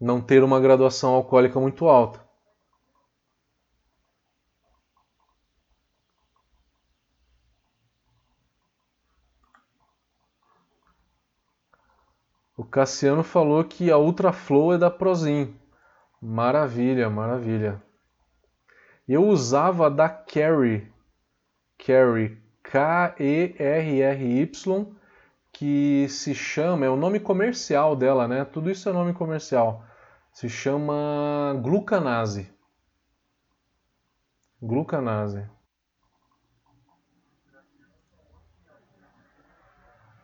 [0.00, 2.20] não ter uma graduação alcoólica muito alta.
[12.56, 15.54] O Cassiano falou que a Ultra Flow é da Prozin.
[16.20, 17.83] Maravilha, maravilha.
[19.06, 20.90] Eu usava da Carry,
[21.78, 23.26] Carry, K-E-R-R-Y,
[25.52, 28.44] que se chama, é o nome comercial dela, né?
[28.44, 29.84] Tudo isso é nome comercial.
[30.32, 32.50] Se chama glucanase.
[34.60, 35.46] Glucanase.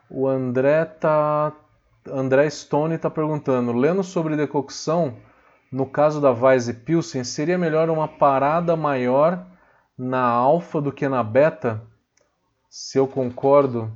[0.09, 1.53] O André tá
[2.09, 5.17] André Stone está perguntando, lendo sobre decocção,
[5.71, 9.47] no caso da Weiss Pilsen, seria melhor uma parada maior
[9.97, 11.83] na alfa do que na beta?
[12.69, 13.93] Se eu concordo.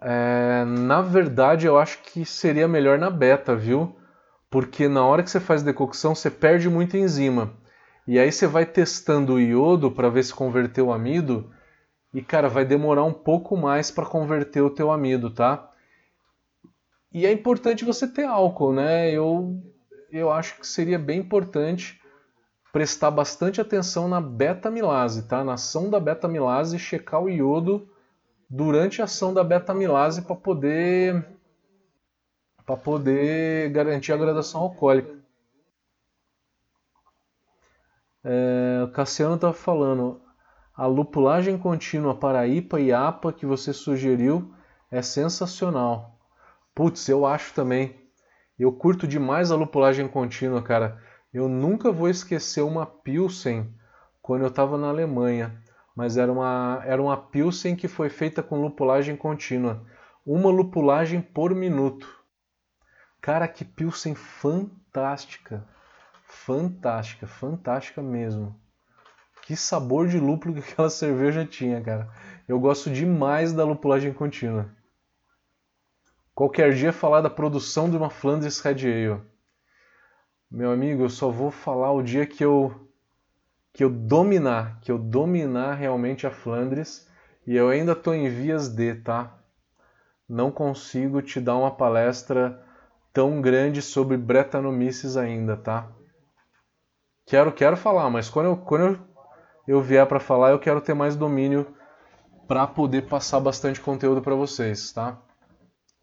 [0.00, 3.96] É, na verdade, eu acho que seria melhor na beta, viu?
[4.50, 7.54] Porque na hora que você faz decocção, você perde muita enzima.
[8.06, 11.50] E aí você vai testando o iodo para ver se converteu o amido.
[12.12, 15.70] E cara, vai demorar um pouco mais para converter o teu amido, tá?
[17.12, 19.10] E é importante você ter álcool, né?
[19.10, 19.62] Eu,
[20.10, 22.00] eu acho que seria bem importante
[22.72, 25.42] prestar bastante atenção na beta-milase, tá?
[25.42, 27.88] Na ação da beta-milase checar o iodo
[28.50, 31.26] durante a ação da beta-milase para poder
[32.64, 35.16] para poder garantir a gradação alcoólica.
[38.24, 40.20] É, o Cassiano estava falando,
[40.74, 44.52] a lupulagem contínua para IPA e APA que você sugeriu
[44.90, 46.15] é sensacional.
[46.76, 47.98] Putz, eu acho também.
[48.58, 51.02] Eu curto demais a lupulagem contínua, cara.
[51.32, 53.74] Eu nunca vou esquecer uma Pilsen
[54.20, 55.58] quando eu estava na Alemanha.
[55.96, 59.86] Mas era uma, era uma Pilsen que foi feita com lupulagem contínua.
[60.26, 62.06] Uma lupulagem por minuto.
[63.22, 65.66] Cara, que Pilsen fantástica.
[66.28, 68.54] Fantástica, fantástica mesmo.
[69.40, 72.12] Que sabor de lúpulo que aquela cerveja tinha, cara.
[72.46, 74.75] Eu gosto demais da lupulagem contínua.
[76.36, 79.22] Qualquer dia falar da produção de uma Flandres Red Ale.
[80.50, 82.90] Meu amigo, eu só vou falar o dia que eu
[83.72, 87.08] que eu dominar, que eu dominar realmente a Flandres
[87.46, 89.32] e eu ainda estou em vias de, tá?
[90.28, 92.62] Não consigo te dar uma palestra
[93.14, 95.90] tão grande sobre Bretanomices ainda, tá?
[97.24, 98.98] Quero, quero falar, mas quando eu, quando eu,
[99.66, 101.74] eu vier para falar, eu quero ter mais domínio
[102.46, 105.22] para poder passar bastante conteúdo para vocês, tá?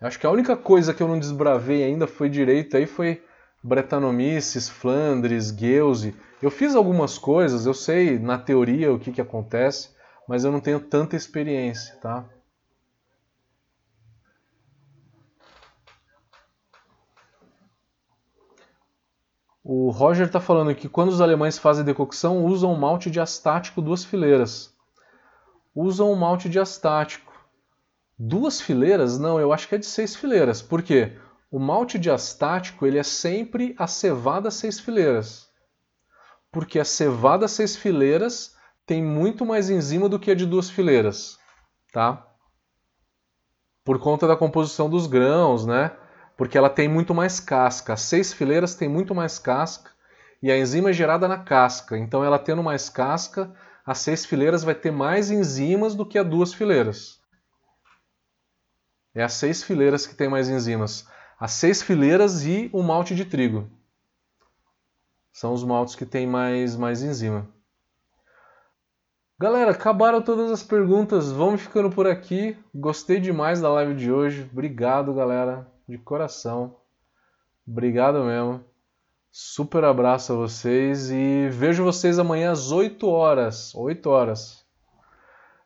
[0.03, 3.23] Acho que a única coisa que eu não desbravei ainda foi direito aí foi
[3.63, 6.13] Bretanomices, Flandres, Geuze.
[6.41, 9.95] Eu fiz algumas coisas, eu sei na teoria o que, que acontece,
[10.27, 12.25] mas eu não tenho tanta experiência, tá?
[19.63, 24.75] O Roger está falando que quando os alemães fazem decocção, usam malte diastático duas fileiras.
[25.73, 27.32] Usam malte diastático.
[28.17, 29.17] Duas fileiras?
[29.17, 30.61] Não, eu acho que é de seis fileiras.
[30.61, 31.17] Por quê?
[31.51, 35.47] O malte diastático ele é sempre a cevada seis fileiras.
[36.51, 41.37] Porque a cevada seis fileiras tem muito mais enzima do que a de duas fileiras,
[41.91, 42.27] tá?
[43.83, 45.91] Por conta da composição dos grãos, né?
[46.37, 47.93] Porque ela tem muito mais casca.
[47.93, 49.91] As seis fileiras tem muito mais casca
[50.41, 51.97] e a enzima é gerada na casca.
[51.97, 53.53] Então, ela tendo mais casca,
[53.85, 57.22] as seis fileiras vai ter mais enzimas do que as duas fileiras.
[59.15, 61.07] É as seis fileiras que tem mais enzimas.
[61.39, 63.69] As seis fileiras e o malte de trigo.
[65.31, 67.47] São os maltes que tem mais, mais enzima.
[69.39, 71.31] Galera, acabaram todas as perguntas.
[71.31, 72.57] Vamos ficando por aqui.
[72.73, 74.47] Gostei demais da live de hoje.
[74.51, 76.77] Obrigado, galera, de coração.
[77.67, 78.63] Obrigado mesmo.
[79.31, 83.73] Super abraço a vocês e vejo vocês amanhã às 8 horas.
[83.73, 84.63] 8 horas.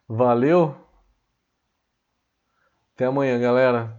[0.08, 0.87] Valeu!
[2.98, 3.96] Até amanhã, galera.